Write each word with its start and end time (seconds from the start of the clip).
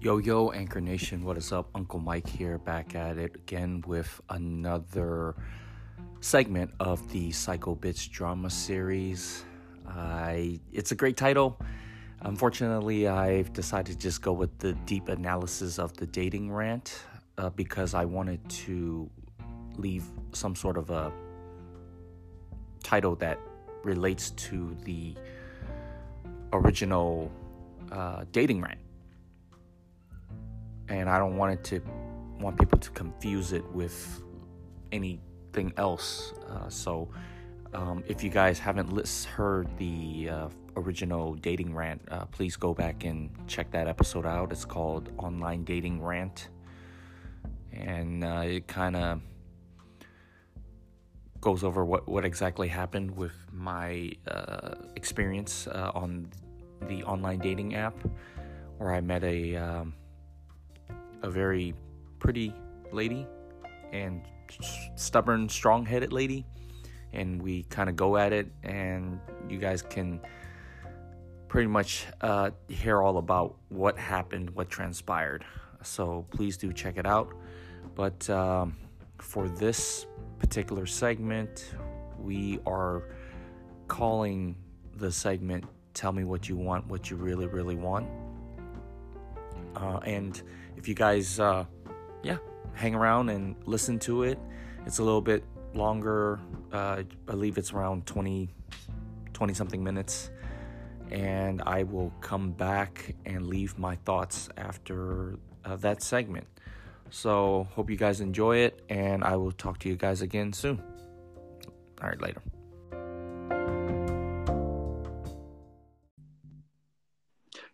Yo, 0.00 0.18
yo, 0.18 0.50
Anchor 0.50 0.80
Nation, 0.80 1.24
what 1.24 1.36
is 1.36 1.50
up? 1.50 1.68
Uncle 1.74 1.98
Mike 1.98 2.28
here, 2.28 2.56
back 2.58 2.94
at 2.94 3.18
it 3.18 3.34
again 3.34 3.82
with 3.84 4.20
another 4.30 5.34
segment 6.20 6.70
of 6.78 7.10
the 7.10 7.32
Psycho 7.32 7.74
Bitch 7.74 8.08
drama 8.08 8.48
series. 8.48 9.44
I, 9.88 10.60
it's 10.72 10.92
a 10.92 10.94
great 10.94 11.16
title. 11.16 11.60
Unfortunately, 12.20 13.08
I've 13.08 13.52
decided 13.52 13.94
to 13.94 13.98
just 13.98 14.22
go 14.22 14.32
with 14.32 14.56
the 14.60 14.74
deep 14.86 15.08
analysis 15.08 15.80
of 15.80 15.96
the 15.96 16.06
dating 16.06 16.52
rant 16.52 17.02
uh, 17.36 17.50
because 17.50 17.92
I 17.92 18.04
wanted 18.04 18.48
to 18.50 19.10
leave 19.78 20.04
some 20.30 20.54
sort 20.54 20.76
of 20.76 20.90
a 20.90 21.12
title 22.84 23.16
that 23.16 23.40
relates 23.82 24.30
to 24.30 24.76
the 24.84 25.16
original 26.52 27.32
uh, 27.90 28.26
dating 28.30 28.60
rant 28.60 28.78
and 30.88 31.08
I 31.08 31.18
don't 31.18 31.36
want 31.36 31.52
it 31.52 31.64
to 31.64 31.82
want 32.40 32.58
people 32.58 32.78
to 32.78 32.90
confuse 32.90 33.52
it 33.52 33.64
with 33.72 34.22
anything 34.92 35.72
else. 35.76 36.32
Uh, 36.48 36.68
so, 36.68 37.08
um, 37.74 38.02
if 38.06 38.22
you 38.22 38.30
guys 38.30 38.58
haven't 38.58 38.90
heard 39.24 39.68
the 39.76 40.28
uh, 40.30 40.48
original 40.76 41.34
dating 41.34 41.74
rant, 41.74 42.00
uh, 42.10 42.24
please 42.26 42.56
go 42.56 42.72
back 42.72 43.04
and 43.04 43.30
check 43.46 43.70
that 43.72 43.86
episode 43.88 44.24
out. 44.24 44.52
It's 44.52 44.64
called 44.64 45.10
Online 45.18 45.64
Dating 45.64 46.02
Rant, 46.02 46.48
and 47.72 48.24
uh, 48.24 48.42
it 48.44 48.66
kind 48.66 48.96
of 48.96 49.20
goes 51.40 51.62
over 51.62 51.84
what, 51.84 52.08
what 52.08 52.24
exactly 52.24 52.68
happened 52.68 53.16
with 53.16 53.34
my 53.52 54.10
uh, 54.26 54.74
experience 54.96 55.66
uh, 55.68 55.92
on 55.94 56.28
the 56.88 57.02
online 57.04 57.38
dating 57.38 57.74
app, 57.74 57.94
where 58.78 58.92
I 58.92 59.00
met 59.00 59.24
a 59.24 59.56
um, 59.56 59.94
a 61.22 61.30
very 61.30 61.74
pretty 62.18 62.54
lady 62.92 63.26
and 63.92 64.22
stubborn, 64.96 65.48
strong 65.48 65.84
headed 65.84 66.12
lady. 66.12 66.46
And 67.12 67.40
we 67.40 67.62
kind 67.64 67.88
of 67.88 67.96
go 67.96 68.16
at 68.16 68.32
it, 68.32 68.48
and 68.62 69.18
you 69.48 69.58
guys 69.58 69.80
can 69.80 70.20
pretty 71.48 71.66
much 71.66 72.06
uh, 72.20 72.50
hear 72.68 73.02
all 73.02 73.16
about 73.16 73.56
what 73.70 73.98
happened, 73.98 74.50
what 74.50 74.68
transpired. 74.68 75.44
So 75.82 76.26
please 76.30 76.56
do 76.56 76.72
check 76.72 76.98
it 76.98 77.06
out. 77.06 77.32
But 77.94 78.28
um, 78.28 78.76
for 79.18 79.48
this 79.48 80.06
particular 80.38 80.86
segment, 80.86 81.74
we 82.20 82.60
are 82.66 83.04
calling 83.88 84.56
the 84.96 85.10
segment 85.10 85.64
Tell 85.94 86.12
Me 86.12 86.24
What 86.24 86.48
You 86.48 86.56
Want, 86.56 86.86
What 86.88 87.10
You 87.10 87.16
Really, 87.16 87.46
Really 87.46 87.76
Want. 87.76 88.06
Uh, 89.74 89.98
and 89.98 90.42
if 90.78 90.86
you 90.86 90.94
guys, 90.94 91.40
uh, 91.40 91.64
yeah, 92.22 92.38
hang 92.72 92.94
around 92.94 93.30
and 93.30 93.56
listen 93.66 93.98
to 93.98 94.22
it, 94.22 94.38
it's 94.86 95.00
a 95.00 95.02
little 95.02 95.20
bit 95.20 95.44
longer. 95.74 96.38
Uh, 96.72 96.76
I 97.00 97.04
believe 97.26 97.58
it's 97.58 97.72
around 97.72 98.06
20, 98.06 98.48
20 99.32 99.54
something 99.54 99.82
minutes. 99.82 100.30
And 101.10 101.62
I 101.66 101.82
will 101.82 102.12
come 102.20 102.52
back 102.52 103.16
and 103.26 103.46
leave 103.46 103.76
my 103.78 103.96
thoughts 103.96 104.48
after 104.56 105.36
uh, 105.64 105.76
that 105.76 106.00
segment. 106.02 106.46
So, 107.10 107.66
hope 107.74 107.88
you 107.90 107.96
guys 107.96 108.20
enjoy 108.20 108.58
it, 108.58 108.82
and 108.90 109.24
I 109.24 109.36
will 109.36 109.52
talk 109.52 109.78
to 109.78 109.88
you 109.88 109.96
guys 109.96 110.20
again 110.20 110.52
soon. 110.52 110.82
All 112.02 112.08
right, 112.08 112.20
later. 112.20 112.42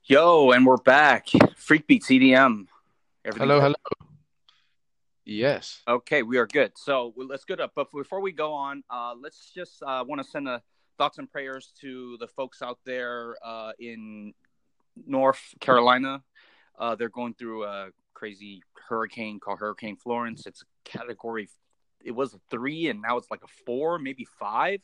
Yo, 0.05 0.53
and 0.53 0.65
we're 0.65 0.77
back. 0.77 1.29
Freak 1.57 1.89
Beats 1.89 2.07
EDM. 2.07 2.69
Everything 3.27 3.49
hello, 3.49 3.61
hello. 3.61 3.75
Yes. 5.25 5.81
Okay, 5.89 6.23
we 6.23 6.37
are 6.37 6.47
good. 6.47 6.73
So 6.77 7.15
well, 7.17 7.27
let's 7.27 7.47
get 7.47 7.59
up. 7.59 7.73
But 7.75 7.91
before 7.91 8.21
we 8.21 8.33
go 8.33 8.53
on, 8.53 8.85
uh, 8.91 9.15
let's 9.19 9.51
just 9.51 9.83
uh, 9.83 10.05
want 10.07 10.23
to 10.23 10.29
send 10.29 10.47
a 10.47 10.61
thoughts 10.99 11.17
and 11.17 11.31
prayers 11.31 11.73
to 11.81 12.19
the 12.21 12.29
folks 12.29 12.61
out 12.61 12.81
there 12.85 13.37
uh, 13.43 13.73
in 13.79 14.35
North 15.07 15.41
Carolina. 15.59 16.23
Uh, 16.79 16.97
they're 16.97 17.09
going 17.09 17.33
through 17.33 17.65
a 17.65 17.89
crazy 18.13 18.63
hurricane 18.91 19.41
called 19.41 19.59
Hurricane 19.59 19.97
Florence. 19.97 20.47
It's 20.47 20.61
a 20.61 20.67
category. 20.85 21.49
It 22.05 22.13
was 22.13 22.35
a 22.35 22.39
three, 22.51 22.91
and 22.91 23.01
now 23.01 23.17
it's 23.17 23.31
like 23.31 23.43
a 23.43 23.65
four, 23.65 23.99
maybe 23.99 24.27
five, 24.39 24.83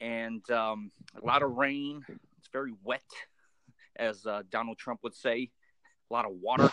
and 0.00 0.48
um, 0.48 0.92
a 1.20 1.26
lot 1.26 1.42
of 1.42 1.56
rain. 1.56 2.04
It's 2.38 2.48
very 2.52 2.72
wet, 2.84 3.02
as 3.96 4.24
uh, 4.26 4.44
Donald 4.48 4.78
Trump 4.78 5.00
would 5.02 5.16
say. 5.16 5.50
A 6.08 6.14
lot 6.14 6.24
of 6.24 6.30
water. 6.40 6.70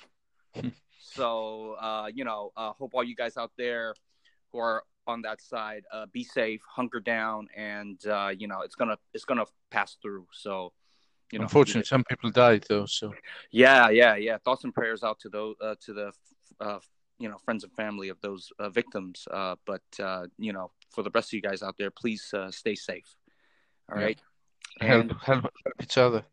So 0.99 1.75
uh, 1.79 2.07
you 2.13 2.25
know, 2.25 2.51
uh, 2.55 2.71
hope 2.73 2.91
all 2.93 3.03
you 3.03 3.15
guys 3.15 3.37
out 3.37 3.51
there 3.57 3.95
who 4.51 4.59
are 4.59 4.83
on 5.07 5.21
that 5.21 5.41
side 5.41 5.83
uh, 5.91 6.05
be 6.11 6.23
safe, 6.23 6.61
hunker 6.67 6.99
down, 6.99 7.47
and 7.55 8.05
uh, 8.07 8.31
you 8.35 8.47
know 8.47 8.61
it's 8.61 8.75
gonna 8.75 8.97
it's 9.13 9.25
gonna 9.25 9.45
pass 9.71 9.97
through. 10.01 10.27
So. 10.31 10.73
You 11.31 11.39
know, 11.39 11.45
Unfortunately, 11.45 11.85
some 11.85 12.03
people 12.03 12.29
died 12.29 12.65
though. 12.69 12.85
So 12.85 13.11
yeah, 13.51 13.89
yeah, 13.89 14.15
yeah. 14.15 14.37
Thoughts 14.45 14.63
and 14.63 14.71
prayers 14.71 15.01
out 15.01 15.19
to 15.21 15.29
those 15.29 15.55
uh, 15.59 15.73
to 15.83 15.93
the 15.93 16.11
uh, 16.61 16.77
you 17.17 17.29
know 17.29 17.37
friends 17.37 17.63
and 17.63 17.73
family 17.73 18.09
of 18.09 18.19
those 18.21 18.51
uh, 18.59 18.69
victims. 18.69 19.27
Uh, 19.31 19.55
but 19.65 19.81
uh, 19.99 20.27
you 20.37 20.53
know, 20.53 20.71
for 20.91 21.03
the 21.03 21.09
rest 21.13 21.29
of 21.29 21.33
you 21.33 21.41
guys 21.41 21.63
out 21.63 21.75
there, 21.77 21.91
please 21.91 22.33
uh, 22.33 22.51
stay 22.51 22.75
safe. 22.75 23.15
All 23.91 23.97
right, 23.97 24.19
yeah. 24.81 24.87
help, 24.87 25.11
help 25.23 25.43
help 25.43 25.53
each 25.81 25.97
other. 25.97 26.23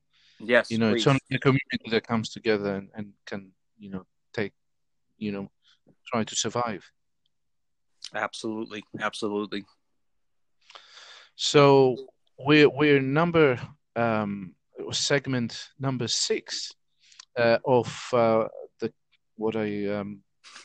Yes, 0.40 0.70
you 0.70 0.78
know, 0.78 0.90
please. 0.90 0.98
it's 0.98 1.06
only 1.06 1.20
the 1.30 1.38
community 1.38 1.90
that 1.90 2.06
comes 2.06 2.30
together 2.30 2.74
and, 2.74 2.88
and 2.94 3.12
can 3.26 3.52
you 3.78 3.90
know 3.90 4.04
take, 4.32 4.52
you 5.18 5.32
know, 5.32 5.50
try 6.06 6.24
to 6.24 6.34
survive. 6.34 6.84
Absolutely, 8.14 8.82
absolutely. 9.00 9.64
So 11.36 11.96
we're 12.38 12.68
we're 12.68 13.00
number 13.00 13.58
um, 13.96 14.54
segment 14.90 15.70
number 15.78 16.08
six 16.08 16.72
uh, 17.36 17.58
of 17.64 18.08
uh, 18.12 18.44
the 18.80 18.92
what 19.36 19.56
I 19.56 19.86
um, 19.86 20.22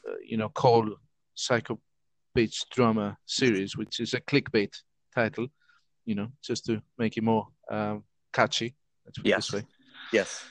uh, 0.07 0.13
you 0.25 0.37
know 0.37 0.49
call 0.49 0.89
psycho 1.35 1.79
bitch 2.37 2.65
drama 2.71 3.17
series, 3.25 3.77
which 3.77 3.99
is 3.99 4.13
a 4.13 4.21
clickbait 4.21 4.73
title, 5.15 5.47
you 6.05 6.15
know, 6.15 6.27
just 6.43 6.65
to 6.65 6.81
make 6.97 7.17
it 7.17 7.23
more 7.23 7.47
um, 7.71 8.03
catchy. 8.33 8.75
Let's 9.05 9.17
put 9.17 9.27
yes. 9.27 9.55
Yes. 10.11 10.45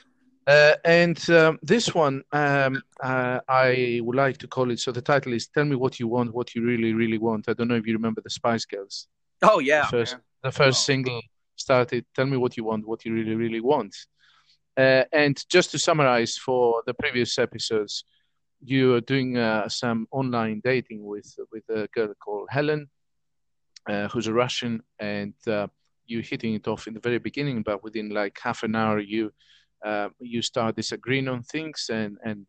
Uh, 0.47 0.75
and 0.85 1.29
um, 1.31 1.59
this 1.63 1.93
one, 1.93 2.23
um, 2.33 2.81
uh, 3.03 3.41
I 3.49 4.01
would 4.03 4.15
like 4.15 4.39
to 4.39 4.47
call 4.47 4.71
it. 4.71 4.79
So 4.79 4.93
the 4.93 5.03
title 5.03 5.33
is 5.33 5.49
"Tell 5.49 5.65
Me 5.65 5.75
What 5.75 5.99
You 5.99 6.07
Want, 6.07 6.33
What 6.33 6.55
You 6.55 6.63
Really, 6.63 6.93
Really 6.93 7.19
Want." 7.19 7.49
I 7.49 7.53
don't 7.53 7.67
know 7.67 7.75
if 7.75 7.87
you 7.87 7.95
remember 7.95 8.21
the 8.21 8.31
Spice 8.31 8.65
Girls. 8.65 9.09
Oh 9.43 9.59
yeah, 9.59 9.83
the 9.83 9.89
first, 9.89 10.17
the 10.45 10.53
first 10.53 10.83
oh. 10.83 10.87
single 10.87 11.21
started 11.57 12.07
"Tell 12.15 12.27
Me 12.27 12.37
What 12.37 12.57
You 12.57 12.65
Want, 12.65 12.87
What 12.87 13.05
You 13.05 13.13
Really, 13.13 13.35
Really 13.35 13.61
Want." 13.61 13.95
Uh, 14.77 15.05
and 15.13 15.43
just 15.49 15.73
to 15.73 15.79
summarize 15.79 16.37
for 16.37 16.83
the 16.87 16.95
previous 16.95 17.39
episodes, 17.39 18.05
you 18.63 18.95
are 18.95 19.01
doing 19.01 19.37
uh, 19.37 19.69
some 19.69 20.07
online 20.13 20.61
dating 20.63 21.05
with 21.05 21.35
with 21.51 21.65
a 21.71 21.89
girl 21.93 22.15
called 22.25 22.47
Helen, 22.51 22.89
uh, 23.89 24.07
who's 24.09 24.29
a 24.29 24.33
Russian, 24.33 24.81
and 25.01 25.35
uh, 25.49 25.67
you 26.07 26.21
hitting 26.21 26.55
it 26.55 26.69
off 26.69 26.87
in 26.87 26.95
the 26.95 27.01
very 27.01 27.19
beginning, 27.19 27.63
but 27.63 27.83
within 27.83 28.11
like 28.11 28.39
half 28.41 28.63
an 28.63 28.77
hour, 28.77 29.01
you 29.01 29.33
uh, 29.85 30.09
you 30.21 30.43
start 30.43 30.77
disagreeing 30.77 31.29
on 31.29 31.43
things 31.43 31.89
and, 31.93 32.17
and 32.25 32.47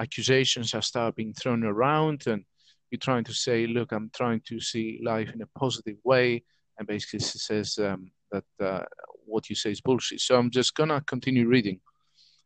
accusations 0.00 0.74
are 0.74 0.82
start 0.82 1.16
being 1.16 1.32
thrown 1.32 1.64
around 1.64 2.26
and 2.26 2.44
you're 2.90 2.98
trying 2.98 3.24
to 3.24 3.34
say, 3.34 3.66
look, 3.66 3.92
I'm 3.92 4.10
trying 4.14 4.40
to 4.48 4.60
see 4.60 5.00
life 5.02 5.30
in 5.34 5.42
a 5.42 5.58
positive 5.58 5.96
way. 6.04 6.42
And 6.78 6.86
basically 6.86 7.20
she 7.20 7.38
says 7.38 7.78
um, 7.78 8.10
that 8.30 8.44
uh, 8.60 8.84
what 9.24 9.48
you 9.48 9.56
say 9.56 9.70
is 9.70 9.80
bullshit. 9.80 10.20
So 10.20 10.36
I'm 10.36 10.50
just 10.50 10.74
going 10.74 10.90
to 10.90 11.00
continue 11.00 11.48
reading. 11.48 11.80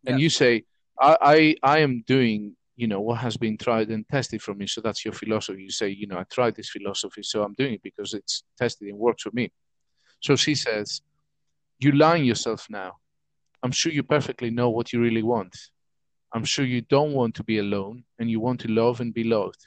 And 0.06 0.18
yeah. 0.18 0.22
you 0.22 0.30
say, 0.30 0.64
I, 1.00 1.16
I, 1.20 1.56
I 1.62 1.78
am 1.80 2.04
doing, 2.06 2.56
you 2.76 2.86
know, 2.86 3.00
what 3.00 3.18
has 3.18 3.36
been 3.36 3.58
tried 3.58 3.90
and 3.90 4.08
tested 4.08 4.40
for 4.40 4.54
me. 4.54 4.66
So 4.66 4.80
that's 4.80 5.04
your 5.04 5.12
philosophy. 5.12 5.62
You 5.62 5.70
say, 5.70 5.88
you 5.88 6.06
know, 6.06 6.18
I 6.18 6.24
tried 6.24 6.54
this 6.54 6.70
philosophy, 6.70 7.22
so 7.22 7.42
I'm 7.42 7.54
doing 7.54 7.74
it 7.74 7.82
because 7.82 8.14
it's 8.14 8.44
tested 8.58 8.88
and 8.88 8.98
works 8.98 9.22
for 9.22 9.30
me. 9.32 9.52
So 10.20 10.36
she 10.36 10.54
says, 10.54 11.02
you're 11.78 11.96
lying 11.96 12.24
yourself 12.24 12.66
now. 12.70 12.99
I'm 13.62 13.72
sure 13.72 13.92
you 13.92 14.02
perfectly 14.02 14.50
know 14.50 14.70
what 14.70 14.92
you 14.92 15.00
really 15.00 15.22
want. 15.22 15.56
I'm 16.32 16.44
sure 16.44 16.64
you 16.64 16.80
don't 16.82 17.12
want 17.12 17.34
to 17.36 17.44
be 17.44 17.58
alone 17.58 18.04
and 18.18 18.30
you 18.30 18.40
want 18.40 18.60
to 18.60 18.68
love 18.68 19.00
and 19.00 19.12
be 19.12 19.24
loved. 19.24 19.66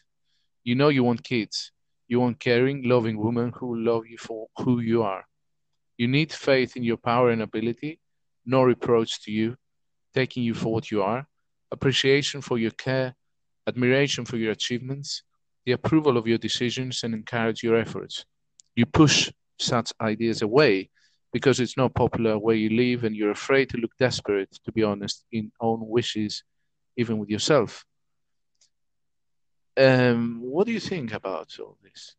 You 0.63 0.75
know 0.75 0.89
you 0.89 1.03
want 1.03 1.23
kids. 1.23 1.71
You 2.07 2.19
want 2.19 2.39
caring, 2.39 2.83
loving 2.83 3.17
women 3.17 3.51
who 3.55 3.67
will 3.67 3.83
love 3.83 4.07
you 4.07 4.17
for 4.17 4.47
who 4.57 4.79
you 4.79 5.03
are. 5.03 5.25
You 5.97 6.07
need 6.07 6.31
faith 6.31 6.75
in 6.75 6.83
your 6.83 6.97
power 6.97 7.29
and 7.29 7.41
ability, 7.41 7.99
no 8.45 8.63
reproach 8.63 9.23
to 9.23 9.31
you, 9.31 9.57
taking 10.13 10.43
you 10.43 10.53
for 10.53 10.73
what 10.73 10.89
you 10.89 11.03
are, 11.03 11.27
appreciation 11.71 12.41
for 12.41 12.57
your 12.57 12.71
care, 12.71 13.15
admiration 13.67 14.25
for 14.25 14.37
your 14.37 14.51
achievements, 14.51 15.23
the 15.65 15.73
approval 15.73 16.17
of 16.17 16.27
your 16.27 16.37
decisions, 16.37 17.03
and 17.03 17.13
encourage 17.13 17.63
your 17.63 17.75
efforts. 17.75 18.25
You 18.75 18.85
push 18.85 19.31
such 19.59 19.93
ideas 20.01 20.41
away 20.41 20.89
because 21.33 21.59
it's 21.59 21.75
not 21.75 21.93
popular 21.95 22.37
where 22.37 22.55
you 22.55 22.69
live 22.69 23.03
and 23.03 23.15
you're 23.15 23.31
afraid 23.31 23.67
to 23.69 23.77
look 23.77 23.91
desperate, 23.99 24.51
to 24.63 24.71
be 24.71 24.83
honest, 24.83 25.25
in 25.31 25.51
own 25.59 25.79
wishes 25.85 26.43
even 26.95 27.17
with 27.17 27.29
yourself. 27.29 27.83
Um, 29.75 30.39
what 30.43 30.67
do 30.67 30.73
you 30.73 30.79
think 30.79 31.11
about 31.13 31.49
all 31.59 31.77
this? 31.83 32.15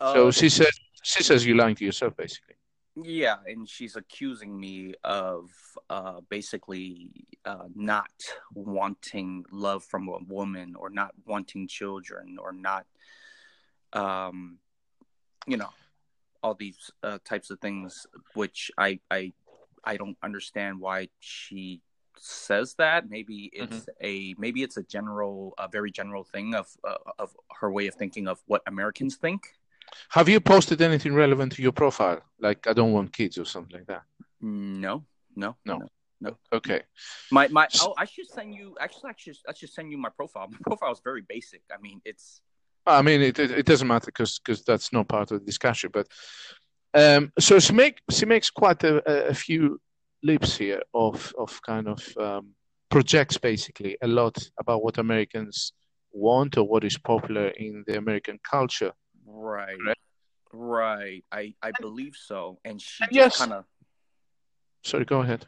Uh, 0.00 0.14
so 0.14 0.30
she 0.30 0.48
says 0.48 0.72
she 1.02 1.24
says 1.24 1.44
you're 1.44 1.56
lying 1.56 1.74
to 1.74 1.84
yourself, 1.84 2.16
basically. 2.16 2.54
Yeah, 3.02 3.36
and 3.46 3.68
she's 3.68 3.96
accusing 3.96 4.58
me 4.58 4.94
of 5.04 5.50
uh, 5.90 6.20
basically 6.30 7.10
uh, 7.44 7.68
not 7.74 8.10
wanting 8.54 9.44
love 9.50 9.84
from 9.84 10.08
a 10.08 10.18
woman, 10.28 10.76
or 10.76 10.88
not 10.88 11.10
wanting 11.26 11.66
children, 11.66 12.38
or 12.40 12.52
not, 12.52 12.86
um, 13.92 14.58
you 15.46 15.56
know, 15.56 15.70
all 16.42 16.54
these 16.54 16.90
uh, 17.02 17.18
types 17.24 17.50
of 17.50 17.60
things. 17.60 18.06
Which 18.34 18.70
I 18.78 19.00
I 19.10 19.32
I 19.84 19.96
don't 19.96 20.16
understand 20.22 20.80
why 20.80 21.08
she 21.20 21.82
says 22.18 22.74
that. 22.78 23.08
Maybe 23.08 23.50
it's 23.52 23.86
a 24.02 24.34
maybe 24.38 24.62
it's 24.62 24.76
a 24.76 24.82
general, 24.82 25.54
a 25.58 25.68
very 25.68 25.90
general 25.90 26.24
thing 26.24 26.54
of 26.54 26.66
uh, 26.86 26.96
of 27.18 27.36
her 27.60 27.70
way 27.70 27.86
of 27.86 27.94
thinking 27.94 28.28
of 28.28 28.40
what 28.46 28.62
Americans 28.66 29.16
think. 29.16 29.42
Have 30.10 30.28
you 30.28 30.40
posted 30.40 30.82
anything 30.82 31.14
relevant 31.14 31.52
to 31.52 31.62
your 31.62 31.72
profile? 31.72 32.20
Like 32.40 32.66
I 32.66 32.72
don't 32.72 32.92
want 32.92 33.12
kids 33.12 33.38
or 33.38 33.44
something 33.44 33.78
like 33.78 33.86
that. 33.86 34.02
No. 34.40 35.04
No, 35.36 35.56
no, 35.66 35.82
No. 36.20 36.38
Okay. 36.52 36.82
My 37.30 37.46
my 37.48 37.68
oh, 37.82 37.94
I 37.98 38.06
should 38.06 38.26
send 38.26 38.54
you 38.54 38.74
actually 38.80 39.10
I 39.10 39.14
should 39.18 39.36
I 39.48 39.52
should 39.52 39.70
send 39.70 39.92
you 39.92 39.98
my 39.98 40.08
profile. 40.08 40.48
My 40.48 40.58
profile 40.66 40.92
is 40.92 41.00
very 41.04 41.22
basic. 41.22 41.62
I 41.72 41.78
mean, 41.80 42.00
it's 42.04 42.40
I 42.86 43.02
mean, 43.02 43.20
it 43.22 43.38
it, 43.38 43.50
it 43.50 43.66
doesn't 43.66 43.88
matter 43.88 44.06
because 44.06 44.38
because 44.38 44.64
that's 44.64 44.92
not 44.92 45.08
part 45.08 45.30
of 45.30 45.40
the 45.40 45.46
discussion. 45.46 45.90
But 45.92 46.06
um, 46.94 47.32
so 47.38 47.58
she 47.58 47.72
make 47.72 48.00
she 48.10 48.26
makes 48.26 48.50
quite 48.50 48.82
a, 48.84 49.28
a- 49.28 49.34
few 49.34 49.80
leaps 50.22 50.56
here 50.56 50.82
of 50.94 51.32
of 51.38 51.60
kind 51.62 51.88
of 51.88 52.16
um, 52.18 52.54
projects 52.90 53.38
basically 53.38 53.96
a 54.02 54.06
lot 54.06 54.36
about 54.58 54.82
what 54.82 54.98
Americans 54.98 55.72
want 56.12 56.56
or 56.56 56.64
what 56.64 56.84
is 56.84 56.96
popular 56.98 57.48
in 57.48 57.84
the 57.86 57.96
American 57.98 58.38
culture. 58.50 58.92
right, 59.26 59.76
Right. 59.86 59.96
right. 60.52 61.24
I 61.32 61.54
I 61.62 61.72
believe 61.80 62.14
so. 62.16 62.58
And 62.64 62.80
she 62.80 63.04
just 63.04 63.12
yes. 63.12 63.38
kind 63.38 63.52
of 63.52 63.64
Sorry, 64.84 65.04
go 65.04 65.20
ahead. 65.22 65.46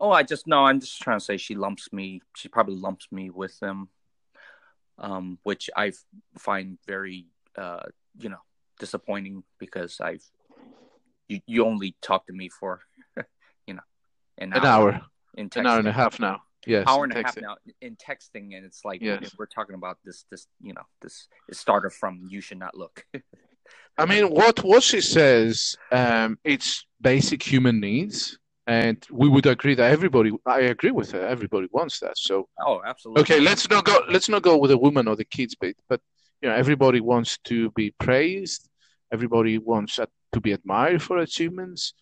oh, 0.00 0.10
I 0.10 0.24
just 0.24 0.46
no. 0.46 0.64
I'm 0.66 0.80
just 0.80 1.00
trying 1.00 1.18
to 1.18 1.24
say 1.24 1.36
she 1.36 1.54
lumps 1.54 1.92
me. 1.92 2.20
She 2.36 2.48
probably 2.48 2.74
lumps 2.76 3.06
me 3.12 3.30
with 3.30 3.58
them, 3.60 3.88
um, 4.98 5.38
which 5.42 5.70
I 5.76 5.92
find 6.38 6.78
very 6.86 7.26
uh, 7.56 7.84
you 8.18 8.28
know 8.28 8.42
disappointing 8.78 9.44
because 9.58 10.00
I've 10.00 10.24
you 11.28 11.40
you 11.46 11.64
only 11.64 11.96
talk 12.02 12.26
to 12.26 12.32
me 12.32 12.48
for 12.48 12.80
you 13.66 13.74
know 13.74 13.82
an, 14.38 14.52
An 14.52 14.64
hour, 14.64 15.00
in 15.36 15.50
an 15.56 15.66
hour 15.66 15.78
and 15.78 15.88
a 15.88 15.92
half 15.92 16.18
now. 16.20 16.42
Yes, 16.66 16.86
hour 16.86 17.04
and 17.04 17.12
a 17.12 17.22
half 17.22 17.36
now 17.36 17.56
in 17.80 17.96
texting 17.96 18.56
and 18.56 18.64
it's 18.64 18.84
like 18.84 19.02
Yes. 19.02 19.34
we're 19.36 19.46
talking 19.46 19.74
about 19.74 19.98
this 20.04 20.24
this 20.30 20.46
you 20.60 20.72
know 20.72 20.86
this 21.00 21.26
it 21.48 21.56
started 21.56 21.90
from 21.92 22.26
you 22.28 22.40
should 22.40 22.58
not 22.58 22.76
look. 22.76 23.04
I 23.98 24.06
mean, 24.06 24.30
what 24.30 24.64
what 24.64 24.82
she 24.82 25.00
says, 25.00 25.76
um, 25.90 26.38
it's 26.44 26.86
basic 27.00 27.42
human 27.42 27.78
needs, 27.80 28.38
and 28.66 29.04
we 29.10 29.28
would 29.28 29.46
agree 29.46 29.74
that 29.74 29.90
everybody. 29.90 30.32
I 30.46 30.60
agree 30.60 30.90
with 30.92 31.10
her. 31.12 31.20
Everybody 31.26 31.68
wants 31.72 31.98
that. 32.00 32.16
So 32.18 32.48
oh 32.66 32.80
absolutely 32.86 33.22
okay, 33.22 33.40
let's 33.40 33.68
not 33.68 33.84
go. 33.84 33.98
Let's 34.08 34.28
not 34.28 34.42
go 34.42 34.56
with 34.56 34.70
the 34.70 34.78
woman 34.78 35.08
or 35.08 35.16
the 35.16 35.24
kids 35.24 35.54
bit, 35.54 35.76
but 35.88 36.00
you 36.40 36.48
know, 36.48 36.54
everybody 36.54 37.00
wants 37.00 37.38
to 37.44 37.70
be 37.72 37.90
praised. 37.98 38.68
Everybody 39.12 39.58
wants 39.58 39.98
to 40.32 40.40
be 40.40 40.52
admired 40.52 41.02
for 41.02 41.18
achievements. 41.18 41.94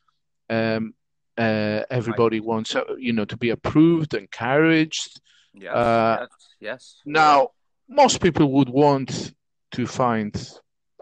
Um, 0.48 0.94
uh, 1.38 1.82
everybody 1.90 2.40
wants, 2.40 2.74
uh, 2.76 2.84
you 2.98 3.12
know, 3.12 3.24
to 3.24 3.36
be 3.36 3.50
approved, 3.50 4.14
encouraged. 4.14 5.20
yes, 5.54 5.74
uh, 5.74 6.16
yes 6.20 6.28
yes 6.60 6.96
Now, 7.06 7.48
most 7.88 8.20
people 8.20 8.50
would 8.52 8.68
want 8.68 9.32
to 9.72 9.86
find 9.86 10.32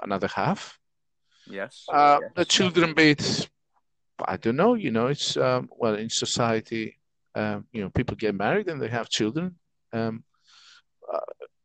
another 0.03 0.29
half. 0.29 0.79
yes, 1.47 1.85
Uh, 1.93 2.19
yes. 2.23 2.31
the 2.37 2.45
children 2.45 2.95
bit, 2.95 3.49
I 4.27 4.37
don't 4.37 4.57
know. 4.57 4.75
You 4.75 4.91
know, 4.91 5.07
it's 5.09 5.37
um, 5.37 5.69
well 5.77 5.95
in 5.95 6.09
society. 6.11 6.99
Um, 7.35 7.67
you 7.73 7.83
know, 7.83 7.91
people 7.91 8.17
get 8.17 8.35
married 8.35 8.69
and 8.69 8.81
they 8.81 8.89
have 8.89 9.09
children. 9.09 9.57
Um, 9.93 10.25
uh, 11.13 11.21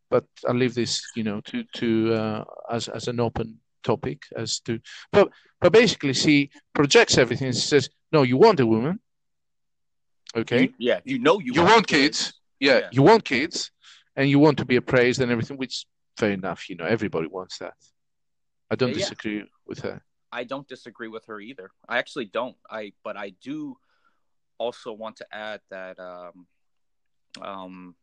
but 0.10 0.26
I'll 0.48 0.56
leave 0.56 0.76
this, 0.76 1.02
you 1.16 1.24
know, 1.24 1.42
to 1.42 1.64
to 1.76 2.14
uh, 2.14 2.44
as 2.70 2.88
as 2.90 3.08
an 3.08 3.20
open 3.20 3.60
topic 3.84 4.24
as 4.36 4.60
to. 4.62 4.80
But 5.12 5.30
but 5.60 5.72
basically, 5.74 6.14
she 6.14 6.50
projects 6.74 7.18
everything. 7.18 7.52
She 7.54 7.62
says, 7.68 7.90
"No, 8.12 8.22
you 8.24 8.38
want 8.38 8.60
a 8.60 8.66
woman, 8.66 9.00
okay? 10.36 10.64
You- 10.64 10.74
yeah 10.78 11.00
you 11.04 11.20
know 11.20 11.40
you, 11.40 11.54
You 11.54 11.64
want 11.64 11.88
kids. 11.88 12.34
Yeah, 12.60 12.80
Yeah. 12.80 12.90
you 12.92 13.02
want 13.02 13.26
kids, 13.26 13.72
and 14.16 14.30
you 14.30 14.40
want 14.40 14.58
to 14.60 14.66
be 14.66 14.76
appraised 14.78 15.20
and 15.22 15.32
everything, 15.32 15.58
which 15.58 15.86
fair 16.18 16.32
enough. 16.32 16.70
You 16.70 16.76
know, 16.78 16.86
everybody 16.86 17.28
wants 17.28 17.58
that. 17.58 17.74
I 18.72 18.76
don't 18.76 18.90
Yeah, 18.90 18.96
yeah. 18.98 19.10
disagree 19.10 19.44
with 19.66 19.80
her. 19.80 20.02
I 20.34 20.44
don't 20.44 20.68
disagree 20.68 21.08
with 21.08 21.26
her 21.28 21.40
either. 21.40 21.70
I 21.88 22.00
actually 22.00 22.26
don't. 22.26 22.56
I 22.70 22.94
but 23.04 23.16
I 23.16 23.34
do 23.42 23.78
also 24.58 24.92
want 24.92 25.18
to 25.18 25.28
add 25.32 25.62
that 25.70 26.00
um 26.00 26.48
um 27.42 27.96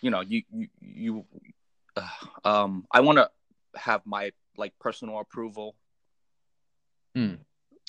you 0.00 0.10
know 0.10 0.20
you 0.20 0.42
you, 0.52 0.68
you 0.80 1.24
uh, 1.96 2.08
um 2.44 2.86
I 2.90 3.00
want 3.00 3.18
to 3.18 3.30
have 3.76 4.00
my 4.06 4.32
like 4.56 4.72
personal 4.80 5.18
approval. 5.20 5.76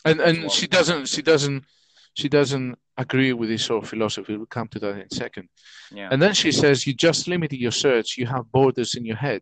And 0.04 0.20
and 0.20 0.40
well. 0.42 0.50
she 0.50 0.68
doesn't 0.68 1.08
she 1.08 1.22
doesn't 1.22 1.64
she 2.14 2.28
doesn't 2.30 2.78
agree 2.98 3.34
with 3.34 3.50
this 3.50 3.66
sort 3.66 3.84
of 3.84 3.90
philosophy. 3.90 4.36
We'll 4.38 4.46
come 4.58 4.68
to 4.70 4.80
that 4.80 4.96
in 4.96 5.08
a 5.12 5.16
second. 5.16 5.50
Yeah. 5.92 6.10
And 6.12 6.22
then 6.22 6.34
she 6.34 6.52
says 6.52 6.86
you 6.86 6.94
just 6.94 7.28
limited 7.28 7.60
your 7.60 7.72
search. 7.72 8.18
You 8.18 8.26
have 8.28 8.52
borders 8.52 8.96
in 8.96 9.06
your 9.06 9.18
head. 9.18 9.42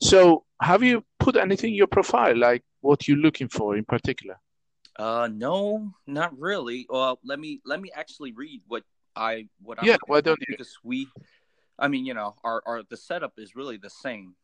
So 0.00 0.45
have 0.60 0.82
you 0.82 1.04
put 1.18 1.36
anything 1.36 1.70
in 1.70 1.76
your 1.76 1.86
profile 1.86 2.36
like 2.36 2.62
what 2.80 3.06
you're 3.06 3.16
looking 3.16 3.48
for 3.48 3.76
in 3.76 3.84
particular 3.84 4.36
Uh, 4.98 5.28
no, 5.30 5.92
not 6.06 6.38
really. 6.38 6.86
Well, 6.88 7.18
let 7.22 7.38
me 7.38 7.60
let 7.66 7.80
me 7.80 7.90
actually 7.94 8.32
read 8.32 8.62
what 8.66 8.82
I 9.14 9.48
what 9.62 9.78
Yeah, 9.84 9.96
why 10.06 10.20
don't 10.20 10.38
you? 10.40 10.46
Because 10.56 10.78
we, 10.82 11.08
I 11.78 11.88
mean, 11.88 12.06
you 12.06 12.14
know, 12.14 12.34
our 12.44 12.62
our 12.66 12.82
the 12.82 12.96
setup 12.96 13.34
is 13.38 13.54
really 13.54 13.76
the 13.76 13.90
same. 13.90 14.34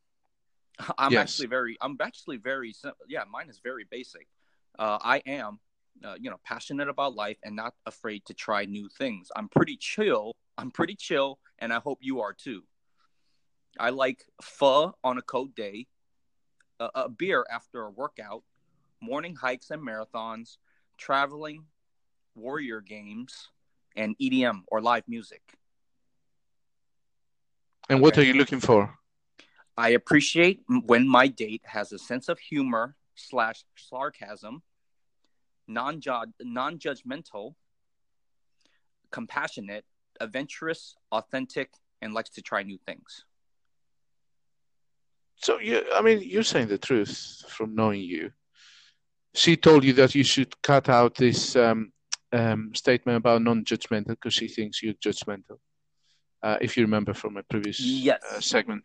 I'm 0.99 1.13
Yes. 1.13 1.21
actually 1.23 1.47
very 1.49 1.79
I'm 1.81 1.97
actually 2.01 2.37
very 2.37 2.75
yeah. 3.09 3.25
Mine 3.31 3.49
is 3.49 3.61
very 3.65 3.87
basic. 3.91 4.27
Uh, 4.79 4.99
I 5.03 5.23
am, 5.27 5.61
uh, 6.05 6.17
you 6.19 6.31
know, 6.31 6.41
passionate 6.45 6.89
about 6.89 7.15
life 7.15 7.39
and 7.43 7.57
not 7.57 7.75
afraid 7.87 8.25
to 8.27 8.35
try 8.35 8.65
new 8.65 8.89
things. 8.89 9.29
I'm 9.37 9.49
pretty 9.49 9.77
chill. 9.77 10.33
I'm 10.59 10.71
pretty 10.71 10.97
chill, 10.97 11.39
and 11.59 11.73
I 11.73 11.81
hope 11.81 11.99
you 12.03 12.21
are 12.21 12.33
too. 12.35 12.63
I 13.79 13.91
like 13.91 14.25
pho 14.43 14.95
on 15.03 15.19
a 15.19 15.23
cold 15.23 15.55
day, 15.55 15.87
a, 16.83 17.03
a 17.03 17.09
beer 17.09 17.45
after 17.51 17.83
a 17.85 17.91
workout, 17.91 18.43
morning 19.01 19.35
hikes 19.35 19.71
and 19.71 19.83
marathons, 19.83 20.59
traveling, 20.97 21.65
warrior 22.35 22.81
games, 22.81 23.49
and 23.97 24.17
EDM 24.19 24.63
or 24.69 24.81
live 24.81 25.07
music. 25.09 25.43
and 27.89 28.01
what 28.01 28.17
Okay. 28.17 28.23
are 28.23 28.25
you 28.25 28.35
looking 28.35 28.61
for 28.61 28.99
I 29.77 29.91
appreciate 29.91 30.63
when 30.87 31.09
my 31.09 31.29
date 31.29 31.63
has 31.65 31.93
a 31.93 31.99
sense 31.99 32.29
of 32.29 32.39
humor 32.39 32.95
slash 33.15 33.65
sarcasm, 33.77 34.63
non 35.67 36.01
non 36.41 36.79
judgmental, 36.79 37.55
compassionate, 39.11 39.85
adventurous, 40.21 40.95
authentic, 41.11 41.71
and 42.03 42.13
likes 42.13 42.31
to 42.31 42.43
try 42.43 42.63
new 42.63 42.79
things. 42.87 43.25
So 45.43 45.59
you 45.59 45.83
i 45.95 46.01
mean 46.03 46.19
you're 46.23 46.43
saying 46.53 46.69
the 46.69 46.79
truth 46.79 47.45
from 47.49 47.75
knowing 47.75 48.01
you. 48.01 48.31
She 49.35 49.57
told 49.57 49.83
you 49.85 49.95
that 49.95 50.15
you 50.15 50.25
should 50.25 50.53
cut 50.63 50.89
out 50.91 51.15
this 51.15 51.57
um, 51.57 51.91
um, 52.33 52.71
statement 52.75 53.17
about 53.17 53.41
non-judgmental 53.43 54.09
because 54.09 54.35
she 54.35 54.47
thinks 54.47 54.83
you're 54.83 54.93
judgmental 55.07 55.57
uh, 56.43 56.59
if 56.61 56.77
you 56.77 56.83
remember 56.85 57.15
from 57.15 57.39
a 57.39 57.43
previous 57.43 57.81
Yes. 57.81 58.21
uh, 58.31 58.41
segment. 58.41 58.85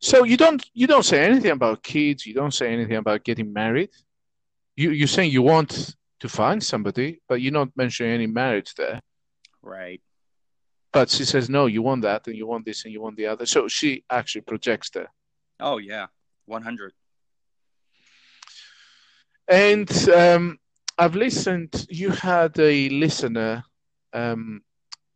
So 0.00 0.22
you 0.24 0.36
don't 0.36 0.62
you 0.74 0.86
don't 0.86 1.04
say 1.04 1.24
anything 1.24 1.50
about 1.50 1.82
kids. 1.82 2.24
You 2.26 2.34
don't 2.34 2.54
say 2.60 2.72
anything 2.72 2.96
about 3.04 3.24
getting 3.24 3.52
married. 3.52 3.90
You 4.76 4.90
you're 4.98 5.08
saying 5.16 5.32
you 5.32 5.42
want 5.42 5.72
to 6.20 6.28
find 6.28 6.62
somebody 6.62 7.20
but 7.28 7.40
you're 7.42 7.58
not 7.60 7.70
mentioning 7.76 8.12
any 8.12 8.28
marriage 8.28 8.74
there. 8.74 9.00
Right. 9.60 10.00
but 10.92 11.08
she 11.10 11.24
says 11.24 11.48
no 11.48 11.62
you 11.66 11.82
want 11.88 12.02
that 12.02 12.26
and 12.28 12.36
you 12.40 12.46
want 12.52 12.64
this 12.64 12.84
and 12.84 12.92
you 12.94 13.00
want 13.02 13.16
the 13.16 13.26
other. 13.32 13.46
So 13.54 13.66
she 13.76 14.04
actually 14.18 14.42
projects 14.52 14.90
there 14.90 15.10
Oh 15.60 15.78
yeah, 15.78 16.06
one 16.46 16.62
hundred. 16.62 16.92
And 19.48 19.90
um, 20.10 20.58
I've 20.98 21.16
listened. 21.16 21.86
You 21.90 22.10
had 22.10 22.58
a 22.58 22.88
listener 22.88 23.64
um, 24.12 24.62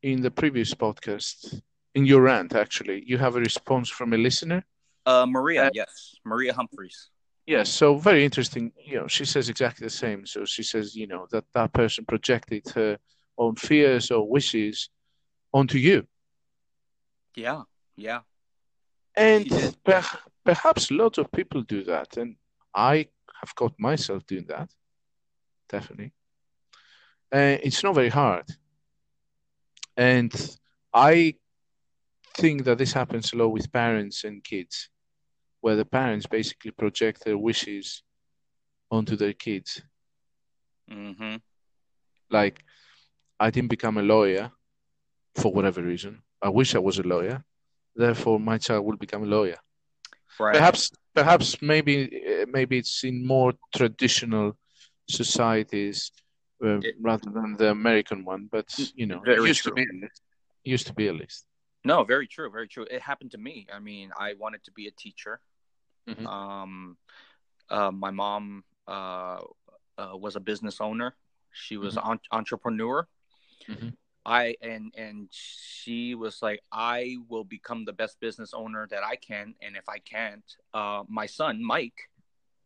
in 0.02 0.20
the 0.20 0.30
previous 0.30 0.74
podcast, 0.74 1.62
in 1.94 2.06
your 2.06 2.22
rant, 2.22 2.54
actually. 2.54 3.02
You 3.06 3.18
have 3.18 3.36
a 3.36 3.40
response 3.40 3.88
from 3.88 4.12
a 4.12 4.16
listener. 4.16 4.64
Uh, 5.06 5.26
Maria, 5.26 5.66
Uh, 5.66 5.70
yes, 5.72 6.16
Maria 6.24 6.52
Humphreys. 6.52 7.10
Yes, 7.46 7.72
so 7.72 7.96
very 7.96 8.24
interesting. 8.24 8.72
You 8.84 9.00
know, 9.00 9.06
she 9.06 9.24
says 9.24 9.48
exactly 9.48 9.86
the 9.86 9.90
same. 9.90 10.26
So 10.26 10.44
she 10.44 10.64
says, 10.64 10.96
you 10.96 11.06
know, 11.06 11.26
that 11.30 11.44
that 11.54 11.72
person 11.72 12.04
projected 12.04 12.66
her 12.74 12.98
own 13.38 13.54
fears 13.54 14.10
or 14.10 14.28
wishes 14.28 14.90
onto 15.52 15.78
you. 15.78 16.06
Yeah, 17.36 17.62
yeah. 17.96 18.20
And 19.16 19.76
per- 19.84 20.18
perhaps 20.44 20.90
lots 20.90 21.18
of 21.18 21.32
people 21.32 21.62
do 21.62 21.82
that. 21.84 22.16
And 22.16 22.36
I 22.74 23.08
have 23.40 23.54
caught 23.54 23.74
myself 23.78 24.26
doing 24.26 24.46
that, 24.48 24.70
definitely. 25.68 26.12
Uh, 27.32 27.58
it's 27.62 27.82
not 27.82 27.94
very 27.94 28.08
hard. 28.08 28.44
And 29.96 30.32
I 30.92 31.34
think 32.36 32.64
that 32.64 32.78
this 32.78 32.92
happens 32.92 33.32
a 33.32 33.36
lot 33.36 33.48
with 33.48 33.72
parents 33.72 34.24
and 34.24 34.44
kids, 34.44 34.90
where 35.60 35.76
the 35.76 35.84
parents 35.84 36.26
basically 36.26 36.70
project 36.70 37.24
their 37.24 37.38
wishes 37.38 38.02
onto 38.90 39.16
their 39.16 39.32
kids. 39.32 39.82
Mm-hmm. 40.90 41.36
Like, 42.30 42.62
I 43.40 43.50
didn't 43.50 43.70
become 43.70 43.98
a 43.98 44.02
lawyer 44.02 44.52
for 45.34 45.52
whatever 45.52 45.82
reason. 45.82 46.22
I 46.42 46.50
wish 46.50 46.74
I 46.74 46.78
was 46.78 46.98
a 46.98 47.02
lawyer. 47.02 47.44
Therefore, 47.96 48.38
my 48.38 48.58
child 48.58 48.84
will 48.84 48.96
become 48.96 49.22
a 49.22 49.26
lawyer. 49.26 49.56
Right. 50.38 50.52
Perhaps, 50.54 50.90
perhaps 51.14 51.62
maybe, 51.62 51.94
uh, 52.42 52.46
maybe 52.48 52.76
it's 52.78 53.02
in 53.04 53.26
more 53.26 53.54
traditional 53.74 54.56
societies 55.08 56.12
uh, 56.62 56.80
It- 56.80 56.96
rather 57.00 57.30
than 57.30 57.56
the 57.56 57.70
American 57.70 58.24
one. 58.24 58.48
But 58.50 58.68
you 58.94 59.06
know, 59.06 59.22
it 59.24 59.40
used 59.40 59.64
to 59.64 59.72
be, 59.72 59.86
used 60.64 60.86
to 60.86 60.94
be 60.94 61.08
at 61.08 61.14
least. 61.16 61.46
No, 61.84 62.04
very 62.04 62.26
true, 62.26 62.50
very 62.50 62.68
true. 62.68 62.86
It 62.90 63.00
happened 63.00 63.30
to 63.32 63.38
me. 63.38 63.66
I 63.72 63.78
mean, 63.78 64.10
I 64.18 64.34
wanted 64.34 64.64
to 64.64 64.72
be 64.72 64.86
a 64.88 64.90
teacher. 64.90 65.40
Mhm. 66.08 66.26
Um, 66.26 66.98
uh, 67.70 67.90
my 67.90 68.10
mom 68.10 68.64
uh, 68.88 69.40
uh, 69.98 70.16
was 70.16 70.36
a 70.36 70.40
business 70.40 70.80
owner. 70.80 71.16
She 71.52 71.76
was 71.76 71.96
an 71.96 72.20
entrepreneur. 72.30 73.08
Mhm. 73.68 73.96
I 74.26 74.56
and 74.60 74.92
and 74.96 75.28
she 75.30 76.16
was 76.16 76.42
like, 76.42 76.62
I 76.72 77.16
will 77.28 77.44
become 77.44 77.84
the 77.84 77.92
best 77.92 78.18
business 78.20 78.52
owner 78.52 78.88
that 78.90 79.04
I 79.04 79.16
can, 79.16 79.54
and 79.62 79.76
if 79.76 79.88
I 79.88 80.00
can't, 80.00 80.44
uh, 80.74 81.04
my 81.08 81.26
son 81.26 81.64
Mike 81.64 82.10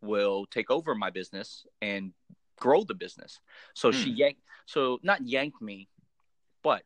will 0.00 0.46
take 0.46 0.70
over 0.70 0.94
my 0.94 1.10
business 1.10 1.66
and 1.82 2.12
grow 2.58 2.84
the 2.84 2.94
business. 2.94 3.40
So 3.74 3.92
she 3.92 4.10
Hmm. 4.10 4.16
yanked, 4.16 4.40
so 4.66 5.00
not 5.02 5.26
yanked 5.26 5.60
me, 5.60 5.88
but 6.62 6.84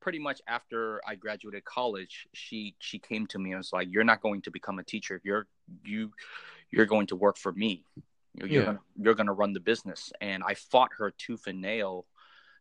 pretty 0.00 0.18
much 0.18 0.40
after 0.48 1.02
I 1.06 1.16
graduated 1.16 1.64
college, 1.66 2.26
she 2.32 2.74
she 2.78 2.98
came 2.98 3.26
to 3.28 3.38
me 3.38 3.50
and 3.52 3.58
was 3.58 3.72
like, 3.74 3.88
"You're 3.90 4.04
not 4.04 4.22
going 4.22 4.42
to 4.42 4.50
become 4.50 4.78
a 4.78 4.84
teacher. 4.84 5.20
You're 5.22 5.46
you 5.84 6.12
you're 6.70 6.86
going 6.86 7.08
to 7.08 7.16
work 7.16 7.36
for 7.36 7.52
me. 7.52 7.84
You're, 8.34 8.48
you're 8.48 8.62
Yeah. 8.62 8.64
gonna 8.64 8.80
you're 8.96 9.14
gonna 9.14 9.34
run 9.34 9.52
the 9.52 9.60
business." 9.60 10.12
And 10.22 10.42
I 10.46 10.54
fought 10.54 10.92
her 10.98 11.10
tooth 11.10 11.46
and 11.46 11.60
nail 11.60 12.06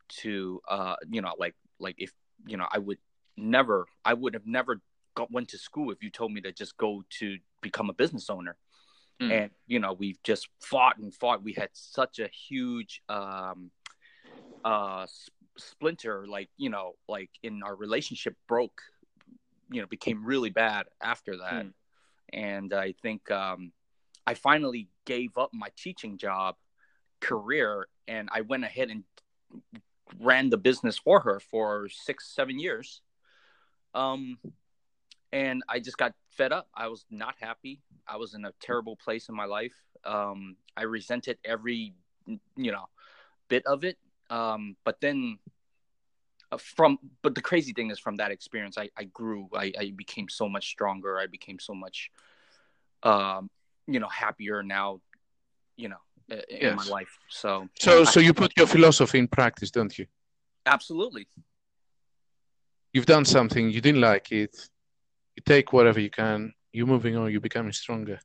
to 0.09 0.61
uh 0.67 0.95
you 1.09 1.21
know 1.21 1.33
like 1.37 1.55
like 1.79 1.95
if 1.97 2.11
you 2.45 2.57
know 2.57 2.67
I 2.71 2.79
would 2.79 2.97
never 3.37 3.85
I 4.05 4.13
would 4.13 4.33
have 4.33 4.45
never 4.45 4.81
got 5.15 5.31
went 5.31 5.49
to 5.49 5.57
school 5.57 5.91
if 5.91 6.01
you 6.03 6.09
told 6.09 6.31
me 6.31 6.41
to 6.41 6.51
just 6.51 6.77
go 6.77 7.03
to 7.19 7.37
become 7.61 7.89
a 7.89 7.93
business 7.93 8.29
owner 8.29 8.57
Mm. 9.21 9.31
and 9.31 9.51
you 9.67 9.79
know 9.79 9.93
we've 9.93 10.21
just 10.23 10.49
fought 10.59 10.97
and 10.97 11.13
fought 11.13 11.43
we 11.43 11.53
had 11.53 11.69
such 11.73 12.17
a 12.17 12.27
huge 12.27 13.03
um 13.09 13.69
uh 14.63 15.05
splinter 15.55 16.25
like 16.27 16.49
you 16.57 16.69
know 16.69 16.93
like 17.07 17.29
in 17.43 17.61
our 17.61 17.75
relationship 17.75 18.35
broke 18.47 18.81
you 19.69 19.81
know 19.81 19.87
became 19.87 20.25
really 20.25 20.49
bad 20.49 20.87
after 21.01 21.37
that 21.37 21.65
Mm. 21.65 21.73
and 22.33 22.73
i 22.73 22.93
think 23.03 23.29
um 23.29 23.71
i 24.25 24.33
finally 24.33 24.89
gave 25.05 25.37
up 25.37 25.51
my 25.53 25.69
teaching 25.77 26.17
job 26.17 26.55
career 27.21 27.87
and 28.07 28.29
i 28.33 28.41
went 28.41 28.63
ahead 28.63 28.89
and 28.89 29.03
ran 30.19 30.49
the 30.49 30.57
business 30.57 30.97
for 30.97 31.19
her 31.21 31.39
for 31.39 31.87
six 31.89 32.27
seven 32.33 32.59
years. 32.59 33.01
Um 33.93 34.37
and 35.31 35.63
i 35.67 35.79
just 35.79 35.97
got 35.97 36.13
fed 36.31 36.51
up. 36.51 36.67
I 36.75 36.87
was 36.87 37.05
not 37.09 37.35
happy. 37.39 37.81
I 38.07 38.17
was 38.17 38.33
in 38.33 38.45
a 38.45 38.53
terrible 38.59 38.95
place 38.95 39.29
in 39.29 39.35
my 39.35 39.45
life. 39.45 39.75
Um 40.05 40.55
i 40.75 40.83
resented 40.83 41.37
every 41.45 41.93
you 42.27 42.71
know 42.71 42.85
bit 43.47 43.65
of 43.65 43.83
it. 43.83 43.97
Um 44.29 44.75
but 44.83 45.01
then 45.01 45.39
uh, 46.51 46.57
from 46.57 46.99
but 47.21 47.35
the 47.35 47.41
crazy 47.41 47.73
thing 47.73 47.91
is 47.91 47.99
from 47.99 48.17
that 48.17 48.31
experience 48.31 48.77
i 48.77 48.89
i 48.97 49.03
grew. 49.05 49.49
I 49.55 49.73
i 49.79 49.93
became 49.95 50.29
so 50.29 50.47
much 50.47 50.69
stronger. 50.69 51.19
I 51.19 51.27
became 51.27 51.59
so 51.59 51.73
much 51.73 52.11
um 53.03 53.49
you 53.87 53.99
know 53.99 54.07
happier 54.07 54.63
now 54.63 55.01
you 55.75 55.89
know 55.89 55.97
i- 56.31 56.43
in 56.49 56.75
my 56.75 56.85
life 56.85 57.17
so 57.29 57.67
So, 57.79 58.01
I- 58.01 58.05
so 58.05 58.19
you 58.19 58.33
put 58.33 58.51
your 58.57 58.67
philosophy 58.67 59.19
in 59.19 59.27
practice, 59.27 59.71
don't 59.71 59.97
you? 59.97 60.05
absolutely 60.65 61.27
You've 62.93 63.07
done 63.07 63.25
something, 63.25 63.71
you 63.71 63.81
didn't 63.81 64.01
like 64.01 64.31
it. 64.31 64.55
You 65.35 65.41
take 65.45 65.73
whatever 65.73 65.99
you 65.99 66.11
can. 66.11 66.53
You're 66.71 66.85
moving 66.85 67.15
on. 67.17 67.31
You're 67.31 67.41
becoming 67.41 67.71
stronger. 67.71 68.19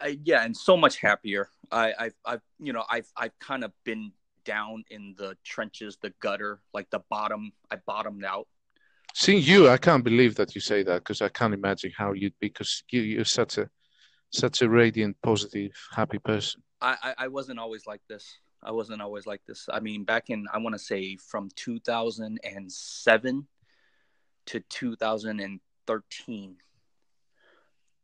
I, 0.00 0.18
yeah, 0.22 0.44
and 0.44 0.56
so 0.56 0.76
much 0.76 0.98
happier. 1.00 1.48
I, 1.72 1.92
I've, 1.98 2.14
I've, 2.24 2.42
you 2.60 2.72
know, 2.72 2.84
I've, 2.88 3.08
I've 3.16 3.36
kind 3.40 3.64
of 3.64 3.72
been 3.84 4.12
down 4.44 4.84
in 4.90 5.16
the 5.18 5.36
trenches, 5.42 5.98
the 6.00 6.12
gutter, 6.20 6.60
like 6.72 6.90
the 6.90 7.00
bottom. 7.10 7.52
I 7.72 7.76
bottomed 7.84 8.24
out. 8.24 8.46
Seeing 9.14 9.42
you, 9.42 9.68
I 9.68 9.78
can't 9.78 10.04
believe 10.04 10.36
that 10.36 10.54
you 10.54 10.60
say 10.60 10.84
that 10.84 11.00
because 11.00 11.20
I 11.20 11.28
can't 11.28 11.52
imagine 11.52 11.90
how 11.96 12.12
you'd 12.12 12.38
be 12.38 12.46
because 12.48 12.84
you, 12.90 13.00
you're 13.02 13.24
such 13.24 13.58
a 13.58 13.68
such 14.30 14.62
a 14.62 14.68
radiant, 14.68 15.16
positive, 15.22 15.72
happy 15.90 16.18
person. 16.18 16.62
I, 16.82 17.14
I, 17.18 17.28
wasn't 17.28 17.58
always 17.58 17.86
like 17.86 18.02
this. 18.08 18.38
I 18.62 18.72
wasn't 18.72 19.00
always 19.02 19.26
like 19.26 19.44
this. 19.46 19.68
I 19.72 19.80
mean, 19.80 20.04
back 20.04 20.30
in, 20.30 20.46
I 20.52 20.58
want 20.58 20.74
to 20.74 20.78
say 20.78 21.16
from 21.16 21.48
2007 21.54 23.46
to 24.46 24.60
2013, 24.60 26.56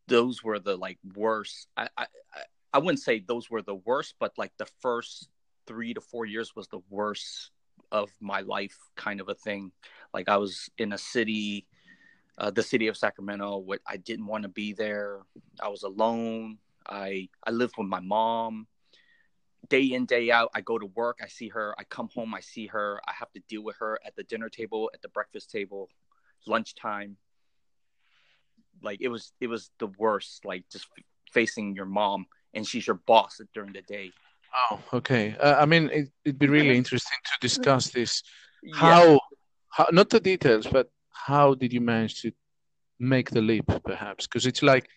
those 0.06 0.42
were 0.42 0.58
the 0.58 0.76
like 0.76 0.98
worst. 1.14 1.66
I, 1.76 1.88
I, 1.96 2.06
I- 2.34 2.44
I 2.72 2.78
wouldn't 2.78 3.00
say 3.00 3.20
those 3.20 3.50
were 3.50 3.62
the 3.62 3.74
worst, 3.76 4.14
but 4.20 4.36
like 4.36 4.52
the 4.58 4.68
first 4.80 5.28
three 5.66 5.94
to 5.94 6.00
four 6.00 6.26
years 6.26 6.54
was 6.54 6.68
the 6.68 6.82
worst 6.90 7.50
of 7.90 8.10
my 8.20 8.40
life, 8.42 8.76
kind 8.94 9.20
of 9.20 9.28
a 9.28 9.34
thing. 9.34 9.72
Like 10.12 10.28
I 10.28 10.36
was 10.36 10.68
in 10.76 10.92
a 10.92 10.98
city, 10.98 11.66
uh, 12.36 12.50
the 12.50 12.62
city 12.62 12.88
of 12.88 12.96
Sacramento. 12.96 13.56
What 13.58 13.80
I 13.86 13.96
didn't 13.96 14.26
want 14.26 14.42
to 14.42 14.48
be 14.48 14.74
there. 14.74 15.20
I 15.60 15.68
was 15.68 15.82
alone. 15.82 16.58
I 16.88 17.28
I 17.44 17.50
lived 17.50 17.74
with 17.78 17.88
my 17.88 18.00
mom. 18.00 18.66
Day 19.68 19.92
in 19.92 20.06
day 20.06 20.30
out, 20.30 20.50
I 20.54 20.60
go 20.60 20.78
to 20.78 20.86
work. 20.86 21.18
I 21.22 21.28
see 21.28 21.48
her. 21.48 21.74
I 21.78 21.84
come 21.84 22.08
home. 22.14 22.34
I 22.34 22.40
see 22.40 22.66
her. 22.68 23.00
I 23.06 23.12
have 23.12 23.30
to 23.32 23.40
deal 23.48 23.62
with 23.62 23.76
her 23.80 23.98
at 24.06 24.16
the 24.16 24.22
dinner 24.22 24.48
table, 24.48 24.90
at 24.94 25.02
the 25.02 25.08
breakfast 25.08 25.50
table, 25.50 25.88
lunchtime. 26.46 27.16
Like 28.82 29.00
it 29.00 29.08
was, 29.08 29.32
it 29.40 29.48
was 29.48 29.70
the 29.78 29.88
worst. 29.98 30.44
Like 30.44 30.64
just 30.70 30.86
f- 30.96 31.04
facing 31.32 31.74
your 31.74 31.86
mom, 31.86 32.26
and 32.54 32.66
she's 32.66 32.86
your 32.86 33.00
boss 33.06 33.40
during 33.52 33.72
the 33.72 33.82
day. 33.82 34.12
Oh, 34.70 34.80
okay. 34.94 35.36
Uh, 35.38 35.56
I 35.58 35.66
mean, 35.66 35.90
it, 35.92 36.08
it'd 36.24 36.38
be 36.38 36.48
really 36.48 36.76
interesting 36.76 37.18
to 37.24 37.32
discuss 37.40 37.90
this. 37.90 38.22
Yeah. 38.62 38.76
How, 38.76 39.20
how, 39.70 39.86
not 39.92 40.08
the 40.08 40.20
details, 40.20 40.66
but 40.66 40.90
how 41.12 41.54
did 41.54 41.72
you 41.72 41.80
manage 41.80 42.22
to 42.22 42.32
make 42.98 43.30
the 43.30 43.42
leap, 43.42 43.66
perhaps? 43.84 44.26
Because 44.26 44.46
it's 44.46 44.62
like, 44.62 44.88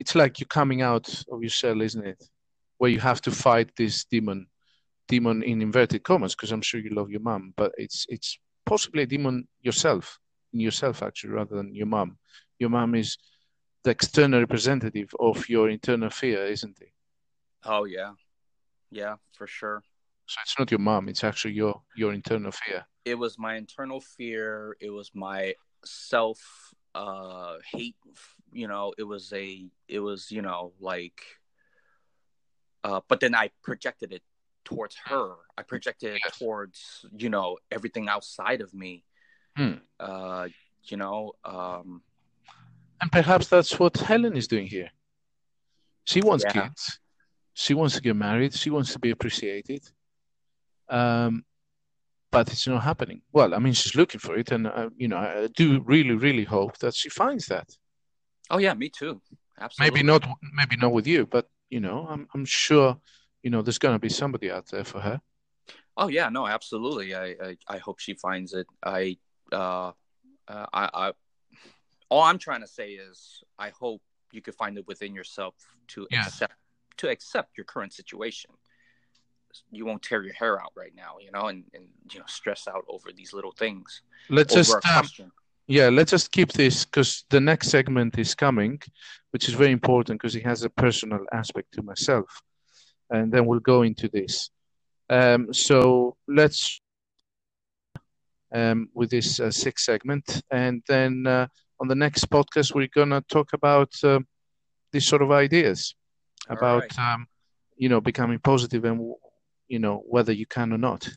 it's 0.00 0.14
like 0.14 0.40
you're 0.40 0.46
coming 0.46 0.80
out 0.82 1.08
of 1.30 1.42
your 1.42 1.50
shell, 1.50 1.82
isn't 1.82 2.04
it? 2.04 2.24
Where 2.78 2.90
you 2.90 2.98
have 2.98 3.20
to 3.22 3.30
fight 3.30 3.70
this 3.76 4.04
demon, 4.04 4.46
demon 5.06 5.42
in 5.42 5.60
inverted 5.60 6.02
commas, 6.02 6.34
because 6.34 6.50
I'm 6.50 6.62
sure 6.62 6.80
you 6.80 6.90
love 6.90 7.10
your 7.10 7.20
mom, 7.20 7.52
but 7.56 7.72
it's 7.76 8.06
it's 8.08 8.38
possibly 8.64 9.02
a 9.02 9.06
demon 9.06 9.46
yourself, 9.60 10.18
in 10.54 10.60
yourself 10.60 11.02
actually, 11.02 11.30
rather 11.30 11.54
than 11.56 11.74
your 11.74 11.86
mom. 11.86 12.16
Your 12.58 12.70
mom 12.70 12.94
is 12.94 13.18
the 13.84 13.90
external 13.90 14.40
representative 14.40 15.10
of 15.20 15.48
your 15.48 15.68
internal 15.68 16.10
fear, 16.10 16.46
isn't 16.46 16.80
it? 16.80 16.92
Oh 17.64 17.84
yeah, 17.84 18.12
yeah, 18.90 19.16
for 19.36 19.46
sure. 19.46 19.82
So 20.26 20.38
it's 20.42 20.58
not 20.58 20.70
your 20.70 20.80
mom; 20.80 21.10
it's 21.10 21.24
actually 21.24 21.54
your 21.54 21.82
your 21.94 22.14
internal 22.14 22.52
fear. 22.52 22.86
It 23.04 23.16
was 23.16 23.38
my 23.38 23.56
internal 23.56 24.00
fear. 24.00 24.76
It 24.80 24.90
was 24.90 25.10
my 25.14 25.54
self 25.84 26.72
uh 26.94 27.56
hate. 27.72 27.96
You 28.52 28.68
know, 28.68 28.92
it 28.98 29.04
was 29.04 29.32
a. 29.32 29.66
It 29.88 30.00
was 30.00 30.30
you 30.30 30.42
know 30.42 30.72
like. 30.80 31.22
Uh, 32.82 33.00
but 33.08 33.20
then 33.20 33.34
I 33.34 33.50
projected 33.62 34.12
it 34.12 34.22
towards 34.64 34.96
her. 35.04 35.34
I 35.58 35.62
projected 35.62 36.14
it 36.14 36.22
towards 36.38 37.04
you 37.16 37.28
know 37.28 37.58
everything 37.70 38.08
outside 38.08 38.60
of 38.60 38.72
me. 38.72 39.04
Hmm. 39.56 39.74
Uh, 39.98 40.48
you 40.84 40.96
know, 40.96 41.32
um, 41.44 42.02
And 43.02 43.12
perhaps 43.12 43.48
that's 43.48 43.78
what 43.78 43.96
Helen 43.96 44.36
is 44.36 44.48
doing 44.48 44.66
here. 44.66 44.90
She 46.04 46.22
wants 46.22 46.44
Yeah. 46.44 46.52
kids. 46.52 47.00
She 47.54 47.74
wants 47.74 47.94
to 47.96 48.00
get 48.00 48.16
married. 48.16 48.54
She 48.54 48.70
wants 48.70 48.92
to 48.92 48.98
be 48.98 49.10
appreciated. 49.10 49.82
Um, 50.88 51.44
but 52.30 52.50
it's 52.52 52.66
not 52.66 52.82
happening. 52.82 53.22
Well, 53.32 53.54
I 53.54 53.58
mean, 53.58 53.72
she's 53.72 53.94
looking 53.94 54.20
for 54.20 54.36
it, 54.36 54.50
and 54.52 54.66
uh, 54.66 54.90
you 54.96 55.08
know, 55.08 55.18
I 55.18 55.48
do 55.56 55.80
really, 55.80 56.14
really 56.14 56.44
hope 56.44 56.78
that 56.78 56.94
she 56.94 57.08
finds 57.08 57.46
that. 57.46 57.68
oh 58.50 58.58
yeah, 58.58 58.74
me 58.74 58.88
too. 58.90 59.20
Absolutely. 59.60 60.02
Maybe 60.02 60.06
not, 60.06 60.26
maybe 60.54 60.76
not 60.76 60.92
with 60.92 61.06
you, 61.06 61.26
but 61.26 61.48
you 61.70 61.80
know, 61.80 62.06
I'm 62.08 62.28
I'm 62.34 62.44
sure, 62.44 62.98
you 63.42 63.50
know, 63.50 63.62
there's 63.62 63.78
gonna 63.78 63.98
be 63.98 64.08
somebody 64.08 64.50
out 64.50 64.66
there 64.70 64.84
for 64.84 65.00
her. 65.00 65.20
Oh 65.96 66.08
yeah, 66.08 66.28
no, 66.28 66.46
absolutely. 66.46 67.14
I 67.14 67.24
I, 67.42 67.56
I 67.68 67.78
hope 67.78 67.98
she 68.00 68.14
finds 68.14 68.52
it. 68.54 68.66
I 68.84 69.18
uh, 69.52 69.92
uh 70.48 70.66
I, 70.72 70.90
I 70.94 71.12
all 72.10 72.22
I'm 72.22 72.38
trying 72.38 72.60
to 72.62 72.66
say 72.68 72.92
is 72.92 73.42
I 73.58 73.70
hope 73.70 74.02
you 74.32 74.42
could 74.42 74.54
find 74.54 74.78
it 74.78 74.86
within 74.86 75.14
yourself 75.14 75.54
to 75.88 76.08
Yeah. 76.10 76.26
accept 76.26 76.54
to 76.98 77.08
accept 77.08 77.56
your 77.56 77.64
current 77.64 77.92
situation. 77.92 78.50
You 79.70 79.86
won't 79.86 80.02
tear 80.02 80.22
your 80.22 80.34
hair 80.34 80.60
out 80.60 80.72
right 80.76 80.94
now, 80.94 81.16
you 81.20 81.30
know, 81.30 81.48
and, 81.48 81.64
and 81.74 81.84
you 82.12 82.20
know, 82.20 82.26
stress 82.26 82.66
out 82.68 82.84
over 82.88 83.10
these 83.12 83.32
little 83.32 83.52
things. 83.52 84.02
Let's 84.28 84.54
just 84.54 84.74
um, 84.86 85.06
yeah, 85.66 85.88
let's 85.88 86.10
just 86.10 86.32
keep 86.32 86.52
this 86.52 86.84
because 86.84 87.24
the 87.30 87.40
next 87.40 87.68
segment 87.68 88.18
is 88.18 88.34
coming, 88.34 88.80
which 89.30 89.48
is 89.48 89.54
very 89.54 89.70
important 89.72 90.20
because 90.20 90.34
it 90.34 90.44
has 90.44 90.64
a 90.64 90.70
personal 90.70 91.24
aspect 91.32 91.72
to 91.74 91.82
myself, 91.82 92.42
and 93.10 93.32
then 93.32 93.46
we'll 93.46 93.60
go 93.60 93.82
into 93.82 94.08
this. 94.08 94.50
Um, 95.08 95.52
so 95.52 96.16
let's 96.28 96.80
um, 98.52 98.88
with 98.94 99.10
this 99.10 99.38
uh, 99.40 99.50
sixth 99.50 99.84
segment, 99.84 100.42
and 100.50 100.82
then 100.88 101.26
uh, 101.26 101.46
on 101.80 101.88
the 101.88 101.94
next 101.94 102.28
podcast 102.30 102.74
we're 102.74 102.88
gonna 102.92 103.22
talk 103.28 103.52
about 103.52 103.92
uh, 104.02 104.20
these 104.92 105.06
sort 105.06 105.22
of 105.22 105.30
ideas 105.30 105.94
All 106.48 106.56
about 106.56 106.82
right. 106.82 107.14
um, 107.14 107.26
you 107.76 107.88
know 107.88 108.00
becoming 108.00 108.38
positive 108.38 108.84
and 108.84 109.14
you 109.70 109.78
know 109.78 110.02
whether 110.06 110.32
you 110.32 110.44
can 110.44 110.72
or 110.72 110.78
not. 110.78 111.08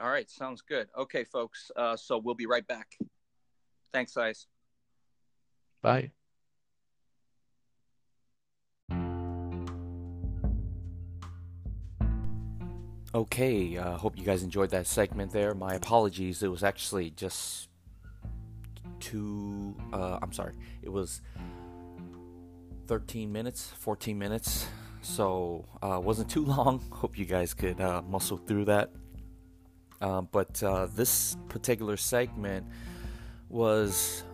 All 0.00 0.10
right, 0.10 0.28
sounds 0.28 0.62
good. 0.62 0.88
Okay, 0.98 1.24
folks. 1.24 1.70
Uh, 1.74 1.96
so 1.96 2.18
we'll 2.18 2.34
be 2.34 2.46
right 2.46 2.66
back. 2.66 2.88
Thanks, 3.92 4.12
guys. 4.12 4.46
Bye. 5.80 6.10
Okay, 13.14 13.76
uh, 13.78 13.96
hope 13.96 14.18
you 14.18 14.24
guys 14.24 14.42
enjoyed 14.42 14.70
that 14.70 14.86
segment 14.86 15.32
there. 15.32 15.54
My 15.54 15.74
apologies. 15.74 16.42
It 16.42 16.48
was 16.48 16.62
actually 16.62 17.10
just 17.10 17.68
two. 19.00 19.74
Uh, 19.92 20.18
I'm 20.20 20.32
sorry. 20.32 20.54
It 20.82 20.90
was 20.90 21.22
13 22.88 23.32
minutes, 23.32 23.72
14 23.78 24.18
minutes. 24.18 24.66
So 25.02 25.64
uh, 25.82 26.00
wasn't 26.02 26.30
too 26.30 26.44
long. 26.56 26.80
Hope 26.90 27.18
you 27.18 27.24
guys 27.24 27.54
could 27.54 27.80
uh, 27.80 28.02
muscle 28.02 28.36
through 28.36 28.66
that. 28.66 28.90
Uh, 30.00 30.20
but 30.20 30.62
uh, 30.62 30.86
this 30.86 31.36
particular 31.48 31.96
segment 31.96 32.66
was 33.48 34.24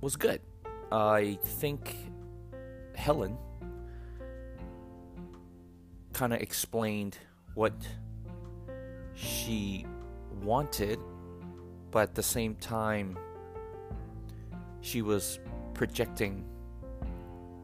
was 0.00 0.16
good. 0.16 0.40
I 0.90 1.38
think 1.42 1.96
Helen 2.94 3.36
kind 6.12 6.32
of 6.32 6.40
explained 6.40 7.18
what 7.54 7.74
she 9.14 9.84
wanted, 10.42 10.98
but 11.90 12.04
at 12.04 12.14
the 12.14 12.22
same 12.22 12.54
time, 12.54 13.18
she 14.80 15.02
was 15.02 15.40
projecting 15.74 16.44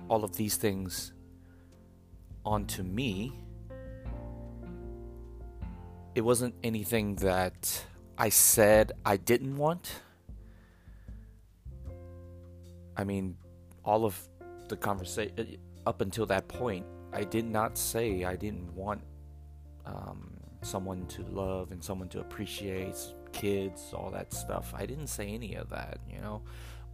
all 0.09 0.23
of 0.23 0.37
these 0.37 0.57
things 0.57 1.14
onto 2.45 2.83
me. 2.83 3.33
It 6.15 6.21
wasn't 6.21 6.55
anything 6.63 7.17
that 7.17 7.85
I 8.17 8.29
said 8.29 8.93
I 9.05 9.17
didn't 9.17 9.57
want. 9.57 10.01
I 12.97 13.05
mean, 13.05 13.37
all 13.85 14.05
of 14.05 14.17
the 14.69 14.77
conversation 14.77 15.59
up 15.87 16.01
until 16.01 16.27
that 16.27 16.47
point, 16.49 16.87
I 17.13 17.25
did 17.25 17.45
not 17.45 17.77
say 17.77 18.25
I 18.25 18.37
didn't 18.37 18.73
want 18.75 19.03
um, 19.85 20.35
someone 20.63 21.07
to 21.07 21.23
love 21.25 21.73
and 21.73 21.83
someone 21.83 22.09
to 22.11 22.21
appreciate, 22.21 22.97
kids, 23.33 23.93
all 23.93 24.11
that 24.13 24.33
stuff. 24.33 24.73
I 24.77 24.87
didn't 24.87 25.09
say 25.09 25.29
any 25.29 25.55
of 25.55 25.69
that, 25.71 25.99
you 26.09 26.21
know. 26.21 26.43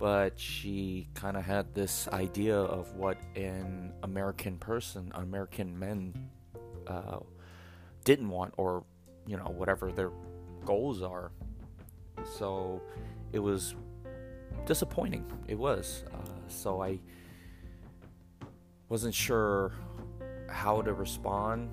But 0.01 0.41
she 0.41 1.09
kind 1.15 1.37
of 1.37 1.45
had 1.45 1.75
this 1.75 2.09
idea 2.09 2.57
of 2.57 2.97
what 2.97 3.19
an 3.37 3.93
American 4.03 4.57
person, 4.57 5.13
American 5.15 5.79
men, 5.79 6.15
uh, 6.87 7.19
didn't 8.05 8.31
want, 8.31 8.55
or 8.57 8.83
you 9.27 9.37
know, 9.37 9.53
whatever 9.57 9.93
their 9.93 10.11
goals 10.65 11.03
are. 11.03 11.31
So 12.39 12.81
it 13.33 13.39
was 13.39 13.75
disappointing. 14.67 15.31
It 15.47 15.59
was. 15.59 16.05
Uh, 16.13 16.49
so 16.49 16.83
I 16.83 16.99
wasn't 18.89 19.15
sure 19.15 19.73
how 20.49 20.81
to 20.83 20.95
respond. 20.95 21.71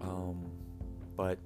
Um, 0.00 0.50
but 1.16 1.38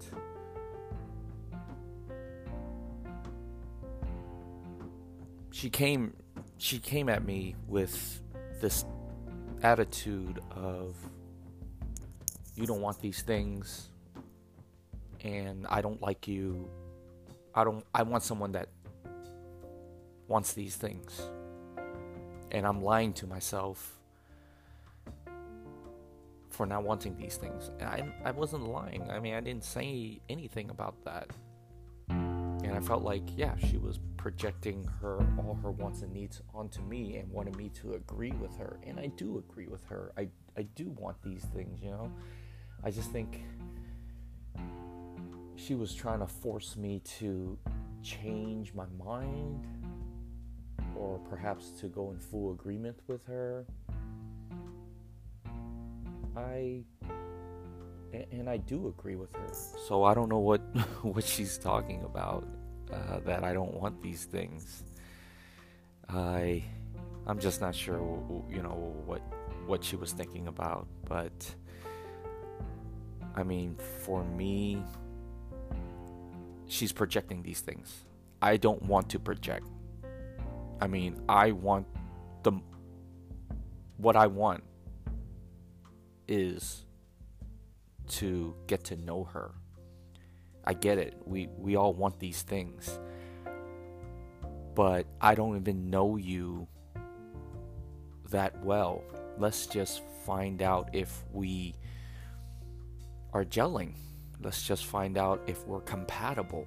she 5.59 5.69
came 5.69 6.15
she 6.59 6.79
came 6.79 7.09
at 7.09 7.25
me 7.25 7.57
with 7.67 8.23
this 8.61 8.85
attitude 9.65 10.39
of 10.53 10.95
you 12.55 12.65
don't 12.65 12.81
want 12.81 13.01
these 13.01 13.23
things 13.23 13.89
and 15.25 15.67
I 15.69 15.81
don't 15.81 16.01
like 16.01 16.29
you 16.29 16.69
I 17.57 17.65
don't 17.65 17.85
I 17.93 18.05
want 18.05 18.23
someone 18.23 18.53
that 18.53 18.69
wants 20.29 20.53
these 20.53 20.77
things 20.77 21.21
and 22.53 22.65
I'm 22.65 22.81
lying 22.81 23.13
to 23.15 23.27
myself 23.27 23.99
for 26.51 26.67
not 26.67 26.85
wanting 26.85 27.17
these 27.17 27.37
things. 27.37 27.71
I 27.81 28.05
I 28.25 28.31
wasn't 28.31 28.69
lying. 28.69 29.11
I 29.11 29.21
mean, 29.21 29.35
I 29.35 29.41
didn't 29.41 29.65
say 29.65 30.21
anything 30.29 30.71
about 30.71 31.05
that. 31.05 31.31
And 32.09 32.73
I 32.73 32.81
felt 32.81 33.03
like, 33.03 33.23
yeah, 33.37 33.55
she 33.57 33.77
was 33.77 33.99
projecting 34.29 34.87
her 35.01 35.17
all 35.39 35.59
her 35.63 35.71
wants 35.71 36.03
and 36.03 36.13
needs 36.13 36.43
onto 36.53 36.83
me 36.83 37.17
and 37.17 37.33
wanted 37.33 37.57
me 37.57 37.71
to 37.71 37.95
agree 37.95 38.33
with 38.33 38.55
her. 38.59 38.79
And 38.87 39.01
I 39.01 39.07
do 39.07 39.39
agree 39.39 39.69
with 39.69 39.83
her. 39.87 40.13
I 40.19 40.29
I 40.55 40.65
do 40.75 40.91
want 40.91 41.17
these 41.23 41.47
things, 41.55 41.81
you 41.83 41.91
know. 41.91 42.13
I 42.85 42.91
just 42.91 43.11
think 43.11 43.41
she 45.57 45.75
was 45.75 45.95
trying 45.95 46.19
to 46.19 46.27
force 46.27 46.77
me 46.77 47.01
to 47.21 47.57
change 48.03 48.75
my 48.75 48.85
mind 49.03 49.67
or 50.95 51.19
perhaps 51.31 51.71
to 51.81 51.87
go 51.87 52.11
in 52.11 52.19
full 52.19 52.53
agreement 52.53 52.99
with 53.07 53.25
her. 53.25 53.65
i 56.37 56.85
and 58.13 58.49
I 58.51 58.59
do 58.59 58.89
agree 58.89 59.17
with 59.17 59.33
her. 59.37 59.49
So 59.87 60.05
I 60.05 60.13
don't 60.13 60.29
know 60.29 60.45
what 60.51 60.61
what 61.03 61.25
she's 61.25 61.57
talking 61.57 62.05
about. 62.05 62.47
Uh, 62.93 63.21
that 63.27 63.45
I 63.45 63.53
don't 63.53 63.75
want 63.75 64.03
these 64.03 64.25
things. 64.25 64.83
I 66.09 66.65
I'm 67.27 67.39
just 67.39 67.61
not 67.61 67.75
sure. 67.75 67.99
You 68.51 68.63
know 68.63 68.95
what 69.05 69.23
what 69.67 69.85
she 69.85 69.97
was 69.97 70.13
thinking 70.13 70.49
about, 70.49 70.87
but 71.05 71.55
I 73.35 73.43
mean, 73.43 73.77
for 74.05 74.25
me, 74.25 74.83
she's 76.67 76.93
projecting 76.93 77.43
these 77.43 77.61
things. 77.61 78.05
I 78.41 78.57
don't 78.57 78.83
want 78.83 79.11
to 79.11 79.19
project. 79.19 79.67
I 80.81 80.87
mean, 80.87 81.21
I 81.29 81.53
want 81.53 81.87
the 82.43 82.53
what 83.99 84.17
I 84.17 84.27
want 84.27 84.65
is 86.27 86.87
to 88.09 88.55
get 88.67 88.85
to 88.85 88.97
know 88.97 89.25
her. 89.25 89.53
I 90.69 90.75
get 90.75 90.99
it. 90.99 91.15
We 91.25 91.49
we 91.57 91.77
all 91.77 91.95
want 91.95 92.21
these 92.21 92.43
things. 92.43 93.01
But 94.75 95.07
I 95.19 95.35
don't 95.35 95.57
even 95.57 95.89
know 95.89 96.17
you 96.17 96.69
that 98.29 98.63
well. 98.63 99.03
Let's 99.39 99.67
just 99.67 100.03
find 100.27 100.61
out 100.61 100.91
if 100.93 101.25
we 101.33 101.75
are 103.33 103.47
gelling. 103.47 103.95
Let's 104.43 104.63
just 104.63 104.85
find 104.85 105.17
out 105.17 105.43
if 105.47 105.67
we're 105.67 105.81
compatible. 105.81 106.67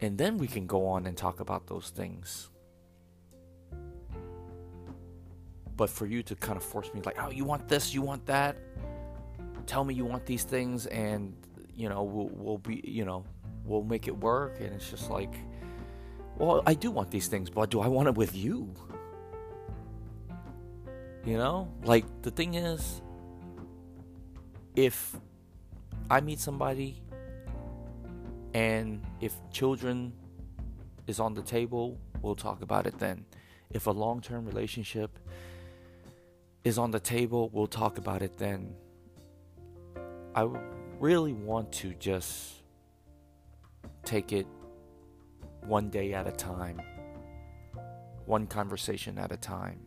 And 0.00 0.16
then 0.16 0.38
we 0.38 0.46
can 0.46 0.68
go 0.68 0.86
on 0.86 1.06
and 1.06 1.16
talk 1.16 1.40
about 1.40 1.66
those 1.66 1.90
things. 1.90 2.48
But 5.76 5.90
for 5.90 6.06
you 6.06 6.22
to 6.22 6.36
kind 6.36 6.56
of 6.56 6.62
force 6.62 6.94
me, 6.94 7.00
like, 7.04 7.20
oh, 7.20 7.30
you 7.30 7.44
want 7.44 7.68
this, 7.68 7.92
you 7.92 8.02
want 8.02 8.24
that, 8.26 8.56
tell 9.66 9.84
me 9.84 9.94
you 9.94 10.04
want 10.04 10.24
these 10.24 10.44
things, 10.44 10.86
and 10.86 11.34
you 11.76 11.88
know, 11.88 12.02
we'll, 12.02 12.30
we'll 12.32 12.58
be, 12.58 12.82
you 12.84 13.04
know, 13.04 13.24
we'll 13.64 13.84
make 13.84 14.08
it 14.08 14.16
work. 14.16 14.60
And 14.60 14.74
it's 14.74 14.90
just 14.90 15.10
like, 15.10 15.34
well, 16.36 16.62
I 16.66 16.74
do 16.74 16.90
want 16.90 17.10
these 17.10 17.28
things, 17.28 17.50
but 17.50 17.70
do 17.70 17.80
I 17.80 17.88
want 17.88 18.08
it 18.08 18.14
with 18.14 18.34
you? 18.34 18.74
You 21.24 21.36
know, 21.36 21.72
like 21.84 22.04
the 22.22 22.30
thing 22.30 22.54
is, 22.54 23.02
if 24.74 25.16
I 26.08 26.20
meet 26.20 26.38
somebody 26.38 27.02
and 28.54 29.04
if 29.20 29.34
children 29.50 30.12
is 31.06 31.20
on 31.20 31.34
the 31.34 31.42
table, 31.42 31.98
we'll 32.22 32.36
talk 32.36 32.62
about 32.62 32.86
it 32.86 32.98
then. 32.98 33.24
If 33.70 33.86
a 33.86 33.90
long 33.90 34.20
term 34.20 34.46
relationship 34.46 35.18
is 36.64 36.78
on 36.78 36.90
the 36.90 37.00
table, 37.00 37.50
we'll 37.52 37.66
talk 37.66 37.98
about 37.98 38.22
it 38.22 38.38
then. 38.38 38.74
I 40.34 40.48
really 40.98 41.32
want 41.32 41.72
to 41.72 41.94
just 41.94 42.62
take 44.04 44.32
it 44.32 44.46
one 45.62 45.90
day 45.90 46.14
at 46.14 46.26
a 46.26 46.32
time, 46.32 46.80
one 48.24 48.46
conversation 48.46 49.18
at 49.18 49.32
a 49.32 49.36
time. 49.36 49.80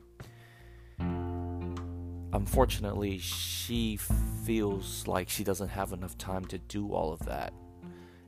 Unfortunately, 2.31 3.17
she 3.17 3.97
feels 4.45 5.07
like 5.07 5.29
she 5.29 5.43
doesn't 5.43 5.69
have 5.69 5.93
enough 5.93 6.17
time 6.17 6.45
to 6.45 6.57
do 6.57 6.93
all 6.93 7.11
of 7.11 7.19
that. 7.25 7.53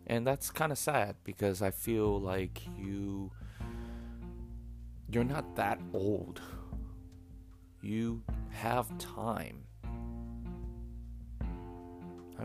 And 0.08 0.26
that's 0.26 0.50
kind 0.50 0.72
of 0.72 0.78
sad 0.78 1.16
because 1.24 1.62
I 1.62 1.72
feel 1.72 2.20
like 2.20 2.62
you 2.78 3.32
you're 5.10 5.24
not 5.24 5.56
that 5.58 5.80
old. 5.94 6.42
You 7.82 8.24
have 8.50 8.98
time. 8.98 9.66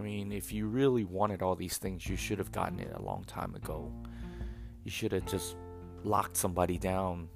Mean, 0.06 0.30
if 0.30 0.52
you 0.52 0.68
really 0.68 1.02
wanted 1.02 1.42
all 1.42 1.56
these 1.56 1.78
things, 1.78 2.06
you 2.06 2.14
should 2.14 2.38
have 2.38 2.52
gotten 2.52 2.78
it 2.78 2.92
a 2.94 3.02
long 3.02 3.24
time 3.24 3.56
ago. 3.56 3.92
You 4.84 4.90
should 4.92 5.10
have 5.10 5.26
just 5.26 5.56
locked 6.04 6.36
somebody 6.36 6.78
down, 6.78 7.28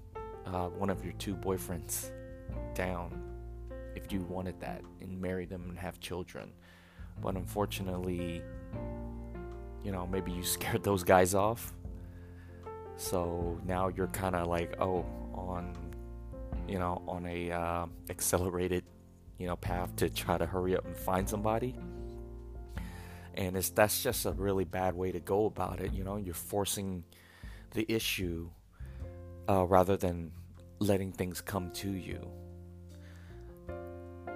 uh, 0.46 0.68
one 0.68 0.88
of 0.88 1.04
your 1.04 1.14
two 1.14 1.34
boyfriends 1.34 2.12
down, 2.72 3.20
if 3.96 4.12
you 4.12 4.20
wanted 4.20 4.60
that, 4.60 4.82
and 5.00 5.20
marry 5.20 5.46
them 5.46 5.64
and 5.68 5.76
have 5.80 5.98
children. 5.98 6.52
But 7.20 7.34
unfortunately, 7.34 8.40
you 9.82 9.90
know, 9.90 10.06
maybe 10.06 10.30
you 10.30 10.44
scared 10.56 10.84
those 10.84 11.02
guys 11.02 11.34
off. 11.34 11.74
So 12.94 13.60
now 13.66 13.88
you're 13.88 14.12
kind 14.22 14.36
of 14.36 14.46
like, 14.46 14.76
oh, 14.78 15.04
on, 15.34 15.76
you 16.68 16.78
know, 16.78 17.02
on 17.08 17.26
a 17.26 17.50
uh, 17.50 17.86
accelerated, 18.10 18.84
you 19.38 19.48
know, 19.48 19.56
path 19.56 19.96
to 19.96 20.08
try 20.08 20.38
to 20.38 20.46
hurry 20.46 20.76
up 20.76 20.86
and 20.86 20.96
find 20.96 21.28
somebody 21.28 21.74
and 23.34 23.56
it's 23.56 23.70
that's 23.70 24.02
just 24.02 24.26
a 24.26 24.32
really 24.32 24.64
bad 24.64 24.94
way 24.94 25.12
to 25.12 25.20
go 25.20 25.46
about 25.46 25.80
it 25.80 25.92
you 25.92 26.04
know? 26.04 26.16
You're 26.16 26.34
forcing 26.34 27.04
the 27.72 27.90
issue 27.90 28.50
uh, 29.48 29.64
rather 29.64 29.96
than 29.96 30.32
letting 30.78 31.12
things 31.12 31.40
come 31.40 31.70
to 31.72 31.90
you. 31.90 32.26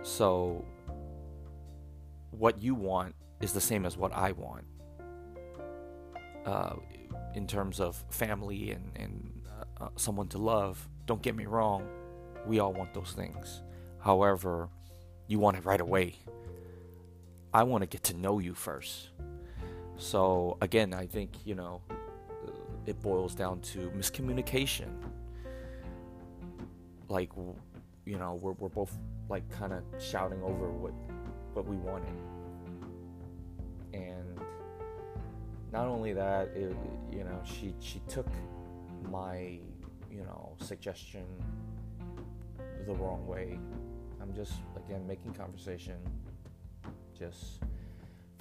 So 0.02 0.64
what 2.30 2.61
you 2.61 2.74
want 2.74 3.14
is 3.40 3.52
the 3.52 3.61
same 3.61 3.87
as 3.87 3.96
what 3.96 4.12
i 4.12 4.33
want. 4.33 4.64
Uh, 6.44 6.74
in 7.35 7.46
terms 7.46 7.80
of 7.80 8.04
family 8.11 8.70
and, 8.72 8.92
and 8.96 9.42
uh, 9.80 9.88
someone 9.96 10.28
to 10.28 10.38
love 10.38 10.88
don't 11.07 11.22
get 11.22 11.35
me 11.35 11.46
wrong 11.46 11.88
we 12.46 12.59
all 12.59 12.72
want 12.72 12.92
those 12.92 13.12
things. 13.12 13.62
However 13.98 14.68
you 15.26 15.38
want 15.38 15.57
it 15.57 15.64
right 15.64 15.80
away 15.80 16.16
I 17.54 17.62
want 17.62 17.82
to 17.82 17.86
get 17.86 18.02
to 18.04 18.14
know 18.16 18.40
you 18.40 18.52
first. 18.52 19.10
So 19.96 20.58
again, 20.60 20.92
I 20.92 21.06
think 21.06 21.30
you 21.44 21.54
know 21.54 21.82
uh, 21.88 22.50
it 22.84 23.00
boils 23.00 23.32
down 23.36 23.60
to 23.60 23.92
miscommunication. 23.96 24.88
Like 27.08 27.30
you 28.04 28.18
know, 28.18 28.34
we're 28.42 28.52
we're 28.52 28.68
both 28.68 28.98
like 29.28 29.48
kind 29.50 29.72
of 29.72 29.84
shouting 30.02 30.42
over 30.42 30.68
what 30.68 30.92
what 31.52 31.64
we 31.64 31.76
wanted, 31.76 32.16
and 33.92 34.40
not 35.72 35.86
only 35.86 36.12
that, 36.12 36.48
it, 36.56 36.76
you 37.12 37.22
know, 37.22 37.40
she 37.44 37.72
she 37.78 38.00
took 38.08 38.26
my 39.08 39.60
you 40.10 40.24
know 40.24 40.56
suggestion 40.60 41.24
the 42.84 42.94
wrong 42.94 43.24
way. 43.28 43.60
I'm 44.20 44.34
just 44.34 44.54
again 44.76 45.06
making 45.06 45.34
conversation 45.34 45.98
just 47.18 47.62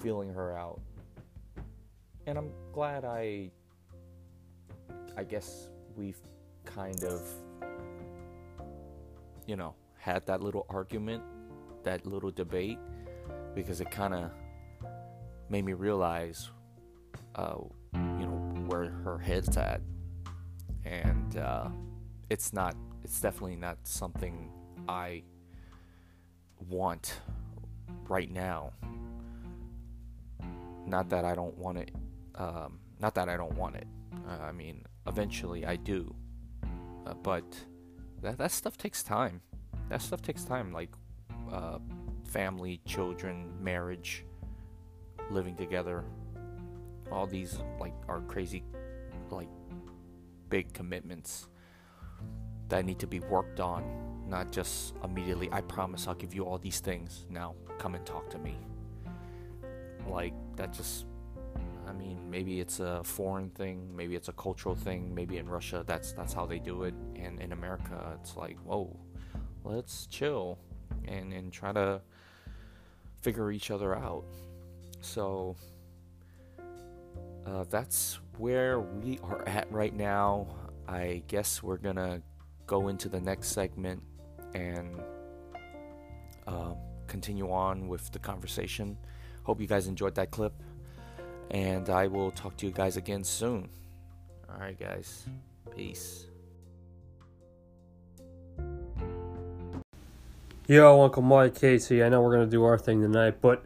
feeling 0.00 0.32
her 0.32 0.56
out. 0.56 0.80
And 2.26 2.38
I'm 2.38 2.50
glad 2.72 3.04
I 3.04 3.50
I 5.16 5.24
guess 5.24 5.68
we've 5.96 6.18
kind 6.64 7.04
of 7.04 7.20
you 9.46 9.56
know, 9.56 9.74
had 9.98 10.26
that 10.26 10.42
little 10.42 10.66
argument, 10.68 11.22
that 11.82 12.06
little 12.06 12.30
debate 12.30 12.78
because 13.54 13.80
it 13.80 13.90
kind 13.90 14.14
of 14.14 14.30
made 15.48 15.64
me 15.64 15.72
realize 15.72 16.50
uh, 17.34 17.56
you 17.92 18.26
know 18.26 18.64
where 18.66 18.90
her 18.90 19.18
head's 19.18 19.56
at 19.56 19.80
and 20.84 21.36
uh, 21.36 21.68
it's 22.30 22.52
not 22.52 22.74
it's 23.02 23.20
definitely 23.20 23.56
not 23.56 23.76
something 23.82 24.50
i 24.88 25.22
want 26.68 27.20
right 28.08 28.30
now. 28.30 28.72
Not 30.86 31.08
that 31.10 31.24
I 31.24 31.34
don't 31.34 31.56
want 31.56 31.78
it. 31.78 31.90
Um, 32.34 32.78
not 33.00 33.14
that 33.14 33.28
I 33.28 33.36
don't 33.36 33.54
want 33.54 33.76
it. 33.76 33.86
Uh, 34.28 34.42
I 34.42 34.52
mean, 34.52 34.84
eventually 35.06 35.66
I 35.66 35.76
do. 35.76 36.14
Uh, 37.06 37.14
but 37.14 37.44
that 38.22 38.38
that 38.38 38.50
stuff 38.50 38.76
takes 38.76 39.02
time. 39.02 39.40
That 39.88 40.02
stuff 40.02 40.22
takes 40.22 40.44
time. 40.44 40.72
Like 40.72 40.90
uh, 41.52 41.78
family, 42.26 42.80
children, 42.86 43.52
marriage, 43.60 44.24
living 45.30 45.56
together. 45.56 46.04
All 47.10 47.26
these 47.26 47.58
like 47.78 47.94
are 48.08 48.20
crazy, 48.22 48.64
like 49.30 49.48
big 50.48 50.72
commitments 50.72 51.48
that 52.68 52.84
need 52.84 52.98
to 52.98 53.06
be 53.06 53.20
worked 53.20 53.60
on 53.60 54.13
not 54.28 54.50
just 54.50 54.94
immediately 55.04 55.48
i 55.52 55.60
promise 55.60 56.08
i'll 56.08 56.14
give 56.14 56.34
you 56.34 56.44
all 56.44 56.58
these 56.58 56.80
things. 56.80 57.26
Now 57.30 57.54
come 57.78 57.94
and 57.94 58.04
talk 58.06 58.30
to 58.30 58.38
me. 58.38 58.56
Like 60.08 60.34
that 60.56 60.72
just 60.72 61.06
i 61.86 61.92
mean 61.92 62.18
maybe 62.30 62.60
it's 62.60 62.80
a 62.80 63.02
foreign 63.04 63.50
thing 63.50 63.94
maybe 63.94 64.16
it's 64.16 64.28
a 64.28 64.32
cultural 64.32 64.74
thing 64.74 65.14
maybe 65.14 65.36
in 65.38 65.46
russia 65.48 65.84
that's 65.86 66.12
that's 66.12 66.32
how 66.32 66.46
they 66.46 66.58
do 66.58 66.84
it. 66.84 66.94
And 67.16 67.40
in 67.40 67.52
america 67.52 68.18
it's 68.20 68.36
like 68.36 68.58
whoa 68.64 68.96
let's 69.64 70.06
chill 70.06 70.58
and 71.08 71.32
and 71.32 71.52
try 71.52 71.72
to 71.72 72.00
figure 73.24 73.50
each 73.50 73.70
other 73.70 73.96
out. 73.96 74.24
So 75.00 75.56
uh, 77.46 77.64
that's 77.70 78.20
where 78.36 78.80
we 78.80 79.18
are 79.22 79.48
at 79.48 79.70
right 79.72 79.94
now. 79.94 80.46
I 80.86 81.22
guess 81.26 81.62
we're 81.62 81.78
gonna 81.78 82.20
go 82.66 82.88
into 82.88 83.08
the 83.08 83.20
next 83.20 83.48
segment 83.48 84.02
and 84.54 85.00
uh, 86.46 86.74
continue 87.06 87.50
on 87.50 87.88
with 87.88 88.10
the 88.12 88.18
conversation. 88.18 88.96
Hope 89.42 89.60
you 89.60 89.66
guys 89.66 89.86
enjoyed 89.86 90.14
that 90.14 90.30
clip, 90.30 90.54
and 91.50 91.90
I 91.90 92.06
will 92.06 92.30
talk 92.30 92.56
to 92.58 92.66
you 92.66 92.72
guys 92.72 92.96
again 92.96 93.24
soon. 93.24 93.68
All 94.48 94.58
right, 94.58 94.78
guys. 94.78 95.26
Peace. 95.74 96.26
Yo, 100.66 101.02
Uncle 101.02 101.22
Mike 101.22 101.54
Casey. 101.54 102.02
I 102.02 102.08
know 102.08 102.22
we're 102.22 102.32
gonna 102.32 102.46
do 102.46 102.64
our 102.64 102.78
thing 102.78 103.02
tonight, 103.02 103.42
but 103.42 103.64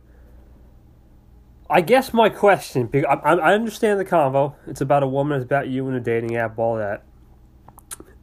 I 1.70 1.81
guess 1.81 2.12
my 2.12 2.29
question, 2.29 2.90
I, 2.94 3.14
I 3.14 3.55
understand 3.55 4.01
the 4.01 4.05
convo. 4.05 4.55
It's 4.66 4.81
about 4.81 5.03
a 5.03 5.07
woman. 5.07 5.37
It's 5.37 5.44
about 5.44 5.68
you 5.68 5.87
and 5.87 5.96
a 5.96 6.01
dating 6.01 6.35
app. 6.37 6.59
All 6.59 6.77
that 6.77 7.05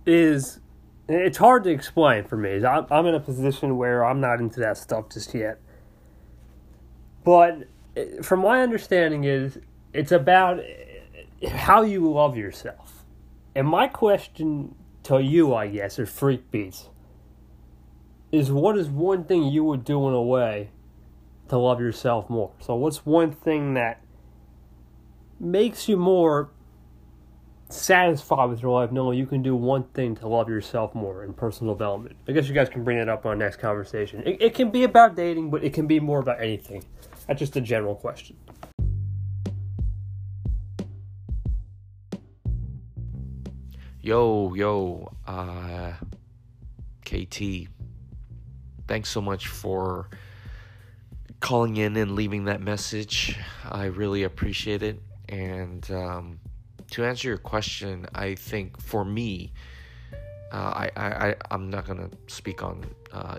is 0.06 0.60
it's 1.08 1.38
hard 1.38 1.64
to 1.66 1.70
explain 1.70 2.24
for 2.24 2.38
me. 2.38 2.66
I'm, 2.66 2.86
I'm 2.90 3.06
in 3.06 3.16
a 3.16 3.20
position 3.20 3.78
where 3.78 4.04
I'm 4.04 4.20
not 4.20 4.40
into 4.40 4.60
that 4.62 4.78
stuff 4.78 5.10
just 5.10 5.34
yet. 5.34 5.60
But 7.24 7.68
eh, 7.96 8.22
from 8.22 8.42
my 8.42 8.62
understanding 8.62 9.24
is 9.24 9.60
it's 9.94 10.12
about 10.12 10.60
eh, 10.60 11.50
how 11.50 11.84
you 11.84 12.12
love 12.12 12.38
yourself. 12.38 13.06
And 13.56 13.68
my 13.68 13.88
question 13.88 14.76
to 15.04 15.22
you, 15.22 15.54
I 15.54 15.68
guess, 15.68 16.00
or 16.00 16.06
freak 16.06 16.50
beats, 16.52 16.90
is 18.32 18.52
what 18.52 18.78
is 18.78 18.90
one 18.90 19.24
thing 19.24 19.44
you 19.44 19.64
would 19.64 19.86
do 19.86 20.08
in 20.08 20.14
a 20.14 20.22
way 20.22 20.72
to 21.50 21.58
love 21.58 21.80
yourself 21.80 22.30
more? 22.30 22.52
So 22.60 22.76
what's 22.76 23.06
one 23.06 23.32
thing 23.32 23.76
that 23.76 24.02
makes 25.40 25.88
you 25.88 25.98
more 25.98 26.50
satisfied 27.76 28.50
with 28.50 28.62
your 28.62 28.72
life 28.72 28.92
knowing 28.92 29.18
you 29.18 29.26
can 29.26 29.42
do 29.42 29.56
one 29.56 29.84
thing 29.84 30.16
to 30.16 30.28
love 30.28 30.50
yourself 30.50 30.96
more 30.96 31.24
in 31.24 31.34
personal 31.34 31.74
development. 31.74 32.16
I 32.28 32.32
guess 32.32 32.48
you 32.48 32.54
guys 32.54 32.70
can 32.70 32.84
bring 32.84 32.98
it 32.98 33.10
up 33.10 33.26
on 33.26 33.38
next 33.38 33.58
conversation. 33.58 34.24
It, 34.26 34.42
it 34.42 34.54
can 34.56 34.72
be 34.72 34.84
about 34.84 35.16
dating, 35.16 35.50
but 35.50 35.64
it 35.64 35.74
can 35.74 35.88
be 35.88 36.00
more 36.00 36.20
about 36.20 36.42
anything. 36.42 36.84
That's 37.28 37.40
just 37.40 37.56
a 37.56 37.62
general 37.62 37.96
question. 37.96 38.38
Yo, 44.02 44.54
yo, 44.54 45.12
uh, 45.26 45.94
KT, 47.04 47.68
thanks 48.88 49.10
so 49.10 49.20
much 49.20 49.48
for 49.48 50.10
calling 51.40 51.78
in 51.78 51.98
and 51.98 52.12
leaving 52.12 52.46
that 52.46 52.62
message. 52.62 53.38
I 53.68 53.86
really 53.86 54.24
appreciate 54.24 54.84
it. 54.84 55.02
And, 55.28 55.90
um, 55.90 56.40
to 56.92 57.04
answer 57.04 57.28
your 57.28 57.38
question, 57.38 58.06
I 58.14 58.36
think 58.36 58.80
for 58.80 59.04
me, 59.04 59.54
uh, 60.52 60.56
I, 60.56 60.92
I, 60.96 61.36
I, 61.50 61.54
am 61.54 61.70
not 61.70 61.86
going 61.86 61.98
to 61.98 62.18
speak 62.28 62.64
on 62.64 62.86
uh, 63.12 63.38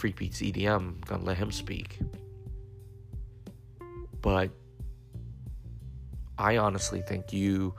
Beats 0.00 0.40
EDM. 0.40 0.76
I'm 0.76 1.00
going 1.04 1.20
to 1.20 1.26
let 1.26 1.36
him 1.36 1.50
speak. 1.50 1.98
But 4.22 4.50
I 6.38 6.56
honestly 6.58 7.02
think 7.02 7.32
you 7.32 7.74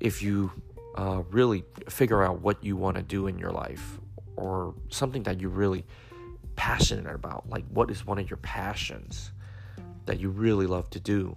if 0.00 0.22
you 0.22 0.50
uh, 0.96 1.22
really 1.30 1.64
figure 1.88 2.22
out 2.22 2.40
what 2.40 2.64
you 2.64 2.76
want 2.76 2.96
to 2.96 3.02
do 3.02 3.26
in 3.26 3.38
your 3.38 3.52
life 3.52 3.98
or 4.36 4.74
something 4.88 5.22
that 5.24 5.40
you're 5.40 5.50
really 5.50 5.84
passionate 6.56 7.14
about, 7.14 7.48
like 7.48 7.64
what 7.68 7.90
is 7.90 8.04
one 8.06 8.18
of 8.18 8.28
your 8.28 8.38
passions 8.38 9.32
that 10.06 10.18
you 10.18 10.30
really 10.30 10.66
love 10.66 10.88
to 10.90 11.00
do, 11.00 11.36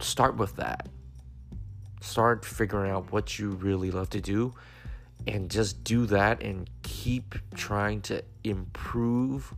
start 0.00 0.36
with 0.36 0.54
that. 0.56 0.88
Start 2.00 2.44
figuring 2.44 2.90
out 2.90 3.12
what 3.12 3.38
you 3.38 3.50
really 3.50 3.90
love 3.90 4.10
to 4.10 4.20
do 4.20 4.54
and 5.26 5.50
just 5.50 5.82
do 5.84 6.06
that 6.06 6.42
and 6.42 6.68
keep 6.82 7.34
trying 7.54 8.00
to 8.02 8.22
improve 8.44 9.54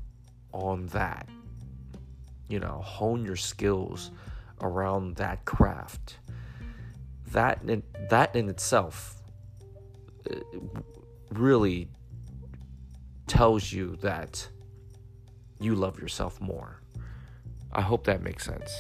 on 0.53 0.87
that. 0.89 1.29
You 2.49 2.59
know, 2.59 2.81
hone 2.85 3.25
your 3.25 3.37
skills 3.37 4.11
around 4.61 5.17
that 5.17 5.45
craft. 5.45 6.19
That 7.33 7.61
in, 7.67 7.83
that 8.09 8.35
in 8.35 8.49
itself 8.49 9.23
uh, 10.29 10.37
really 11.33 11.89
tells 13.29 13.73
you 13.73 13.97
that 14.01 14.49
you 15.61 15.77
love 15.77 16.01
yourself 16.01 16.41
more. 16.41 16.81
I 17.73 17.83
hope 17.83 18.05
that 18.05 18.23
makes 18.23 18.45
sense. 18.45 18.73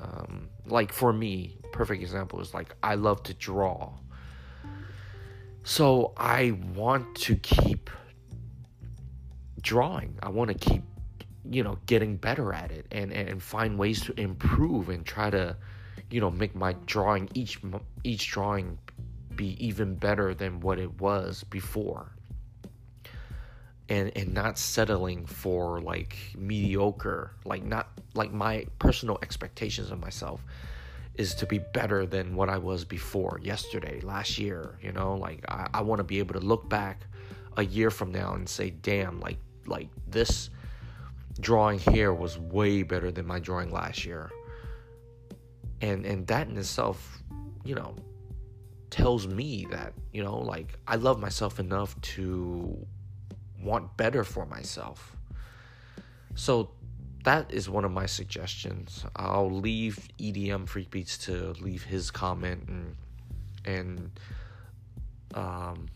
Um, 0.00 0.48
like 0.64 0.92
for 0.92 1.12
me, 1.12 1.58
perfect 1.72 2.02
example 2.02 2.40
is 2.40 2.54
like 2.54 2.74
I 2.82 2.94
love 2.94 3.22
to 3.24 3.34
draw. 3.34 3.92
So 5.62 6.12
I 6.16 6.52
want 6.74 7.14
to 7.16 7.36
keep 7.36 7.90
drawing. 9.60 10.16
I 10.22 10.30
want 10.30 10.48
to 10.48 10.54
keep, 10.54 10.82
you 11.48 11.62
know, 11.62 11.78
getting 11.86 12.16
better 12.16 12.52
at 12.52 12.70
it 12.70 12.86
and, 12.90 13.12
and 13.12 13.42
find 13.42 13.78
ways 13.78 14.00
to 14.02 14.18
improve 14.18 14.88
and 14.88 15.04
try 15.04 15.30
to, 15.30 15.56
you 16.10 16.20
know, 16.20 16.30
make 16.30 16.54
my 16.54 16.74
drawing 16.86 17.28
each 17.34 17.60
each 18.04 18.28
drawing 18.30 18.78
be 19.36 19.56
even 19.64 19.94
better 19.94 20.34
than 20.34 20.60
what 20.60 20.78
it 20.78 21.00
was 21.00 21.44
before. 21.44 22.12
And 23.88 24.12
and 24.16 24.32
not 24.32 24.56
settling 24.56 25.26
for 25.26 25.80
like 25.80 26.16
mediocre, 26.36 27.32
like 27.44 27.64
not 27.64 27.88
like 28.14 28.32
my 28.32 28.66
personal 28.78 29.18
expectations 29.22 29.90
of 29.90 30.00
myself 30.00 30.44
is 31.20 31.34
to 31.34 31.44
be 31.44 31.58
better 31.58 32.06
than 32.06 32.34
what 32.34 32.48
I 32.48 32.56
was 32.56 32.86
before, 32.86 33.38
yesterday, 33.42 34.00
last 34.00 34.38
year, 34.38 34.78
you 34.80 34.90
know, 34.90 35.16
like 35.16 35.44
I, 35.48 35.68
I 35.74 35.82
want 35.82 35.98
to 35.98 36.04
be 36.04 36.18
able 36.18 36.32
to 36.32 36.40
look 36.40 36.66
back 36.70 37.02
a 37.58 37.62
year 37.62 37.90
from 37.90 38.10
now 38.10 38.32
and 38.32 38.48
say, 38.48 38.70
damn, 38.70 39.20
like 39.20 39.36
like 39.66 39.88
this 40.08 40.48
drawing 41.38 41.78
here 41.78 42.14
was 42.14 42.38
way 42.38 42.82
better 42.82 43.12
than 43.12 43.26
my 43.26 43.38
drawing 43.38 43.70
last 43.70 44.06
year. 44.06 44.30
And 45.82 46.06
and 46.06 46.26
that 46.28 46.48
in 46.48 46.56
itself, 46.56 47.22
you 47.64 47.74
know, 47.74 47.94
tells 48.88 49.26
me 49.26 49.66
that, 49.70 49.92
you 50.14 50.24
know, 50.24 50.38
like 50.38 50.78
I 50.86 50.96
love 50.96 51.20
myself 51.20 51.60
enough 51.60 52.00
to 52.16 52.86
want 53.62 53.94
better 53.98 54.24
for 54.24 54.46
myself. 54.46 55.14
So 56.34 56.70
that 57.24 57.52
is 57.52 57.68
one 57.68 57.84
of 57.84 57.92
my 57.92 58.06
suggestions. 58.06 59.04
I'll 59.16 59.50
leave 59.50 60.08
EDM 60.18 60.68
Freak 60.68 60.90
Beats 60.90 61.18
to 61.26 61.52
leave 61.60 61.84
his 61.84 62.10
comment 62.10 62.68
and 62.68 62.96
and 63.64 64.10
um, 65.34 65.86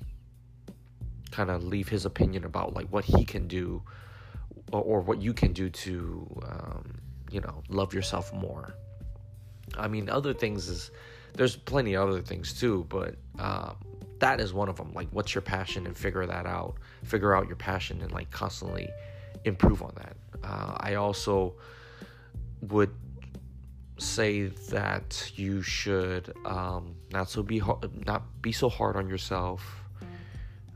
kind 1.30 1.50
of 1.50 1.64
leave 1.64 1.88
his 1.88 2.04
opinion 2.04 2.44
about 2.44 2.74
like 2.74 2.88
what 2.88 3.04
he 3.04 3.24
can 3.24 3.48
do 3.48 3.82
or, 4.72 4.82
or 4.82 5.00
what 5.00 5.20
you 5.20 5.32
can 5.32 5.52
do 5.52 5.70
to 5.70 6.42
um, 6.46 6.94
you 7.30 7.40
know 7.40 7.62
love 7.68 7.94
yourself 7.94 8.32
more. 8.32 8.74
I 9.76 9.88
mean, 9.88 10.08
other 10.08 10.34
things 10.34 10.68
is 10.68 10.90
there's 11.34 11.56
plenty 11.56 11.94
of 11.94 12.08
other 12.08 12.20
things 12.20 12.52
too, 12.52 12.86
but 12.88 13.16
um, 13.38 13.76
that 14.18 14.40
is 14.40 14.52
one 14.52 14.68
of 14.68 14.76
them. 14.76 14.92
Like, 14.94 15.08
what's 15.10 15.34
your 15.34 15.42
passion 15.42 15.86
and 15.86 15.96
figure 15.96 16.26
that 16.26 16.46
out. 16.46 16.76
Figure 17.02 17.34
out 17.34 17.46
your 17.46 17.56
passion 17.56 18.00
and 18.02 18.12
like 18.12 18.30
constantly 18.30 18.88
improve 19.44 19.82
on 19.82 19.92
that. 19.96 20.16
Uh, 20.44 20.76
I 20.78 20.94
also 20.94 21.54
would 22.60 22.90
say 23.98 24.46
that 24.70 25.32
you 25.36 25.62
should 25.62 26.32
um, 26.44 26.94
not 27.12 27.30
so 27.30 27.42
be 27.42 27.58
hard, 27.58 28.06
not 28.06 28.22
be 28.42 28.52
so 28.52 28.68
hard 28.68 28.96
on 28.96 29.08
yourself. 29.08 29.80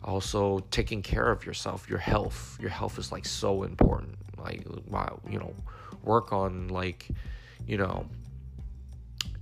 Also, 0.04 0.60
taking 0.70 1.02
care 1.02 1.30
of 1.30 1.44
yourself, 1.44 1.88
your 1.90 1.98
health. 1.98 2.56
Your 2.60 2.70
health 2.70 2.98
is 2.98 3.12
like 3.12 3.26
so 3.26 3.64
important. 3.64 4.16
Like, 4.38 4.64
wow, 4.86 5.20
you 5.28 5.38
know, 5.38 5.52
work 6.02 6.32
on 6.32 6.68
like, 6.68 7.08
you 7.66 7.76
know, 7.76 8.06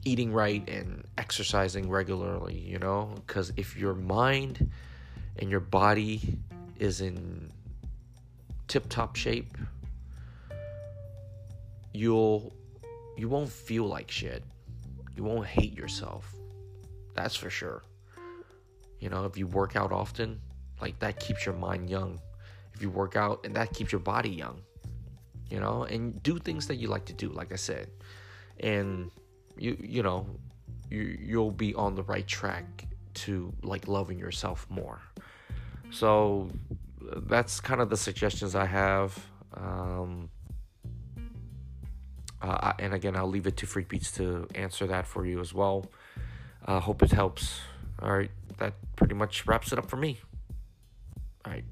eating 0.05 0.33
right 0.33 0.69
and 0.69 1.05
exercising 1.19 1.89
regularly. 1.89 2.59
You 2.59 2.79
know, 2.79 3.15
because 3.27 3.53
if 3.57 3.77
your 3.77 3.95
mind 3.95 4.71
and 5.39 5.51
your 5.51 5.61
body 5.61 6.39
is 6.79 7.01
in 7.01 7.53
tip 8.67 8.89
top 8.89 9.15
shape, 9.15 9.57
you'll 11.97 12.53
you 13.17 13.29
won't 13.29 13.51
feel 13.51 13.85
like 13.85 14.11
shit. 14.11 14.45
You 15.17 15.25
won't 15.25 15.47
hate 15.47 15.77
yourself. 15.77 16.35
That's 17.15 17.35
for 17.35 17.49
sure. 17.51 17.83
You 19.01 19.09
know, 19.09 19.25
if 19.25 19.37
you 19.37 19.47
work 19.47 19.77
out 19.77 19.93
often, 19.93 20.41
like 20.81 20.99
that 20.99 21.19
keeps 21.19 21.47
your 21.47 21.55
mind 21.55 21.89
young. 21.89 22.21
If 22.75 22.83
you 22.83 22.91
work 22.91 23.17
out 23.17 23.45
and 23.45 23.57
that 23.57 23.73
keeps 23.73 23.93
your 23.93 24.01
body 24.01 24.31
young. 24.31 24.61
You 25.51 25.61
know, 25.61 25.85
and 25.85 26.23
do 26.23 26.39
things 26.39 26.67
that 26.67 26.77
you 26.77 26.89
like 26.89 27.05
to 27.07 27.13
do, 27.13 27.29
like 27.29 27.53
I 27.53 27.57
said. 27.57 27.89
And 28.61 29.11
you 29.57 29.77
you 29.81 30.03
know, 30.03 30.27
you 30.91 31.17
you'll 31.21 31.53
be 31.53 31.75
on 31.75 31.95
the 31.95 32.03
right 32.03 32.27
track 32.27 32.87
to 33.15 33.53
like 33.63 33.89
loving 33.89 34.19
yourself 34.19 34.67
more. 34.69 35.01
So 35.91 36.51
that's 37.29 37.61
kind 37.61 37.81
of 37.81 37.89
the 37.89 37.97
suggestions 37.97 38.55
I 38.55 38.67
have. 38.67 39.19
Um, 39.55 40.29
uh, 42.43 42.73
and 42.79 42.95
again, 42.95 43.17
I'll 43.17 43.29
leave 43.29 43.47
it 43.47 43.57
to 43.59 43.67
Freak 43.67 43.89
Beats 43.89 44.13
to 44.13 44.47
answer 44.55 44.87
that 44.87 45.07
for 45.07 45.27
you 45.27 45.41
as 45.41 45.55
well. 45.55 45.87
Uh, 46.65 46.81
hope 46.81 47.03
it 47.03 47.13
helps. 47.13 47.61
All 48.01 48.17
right, 48.17 48.31
that 48.59 48.75
pretty 48.97 49.15
much 49.15 49.47
wraps 49.47 49.73
it 49.73 49.79
up 49.79 49.89
for 49.89 49.97
me. 49.97 50.21
All 51.45 51.53
right. 51.53 51.65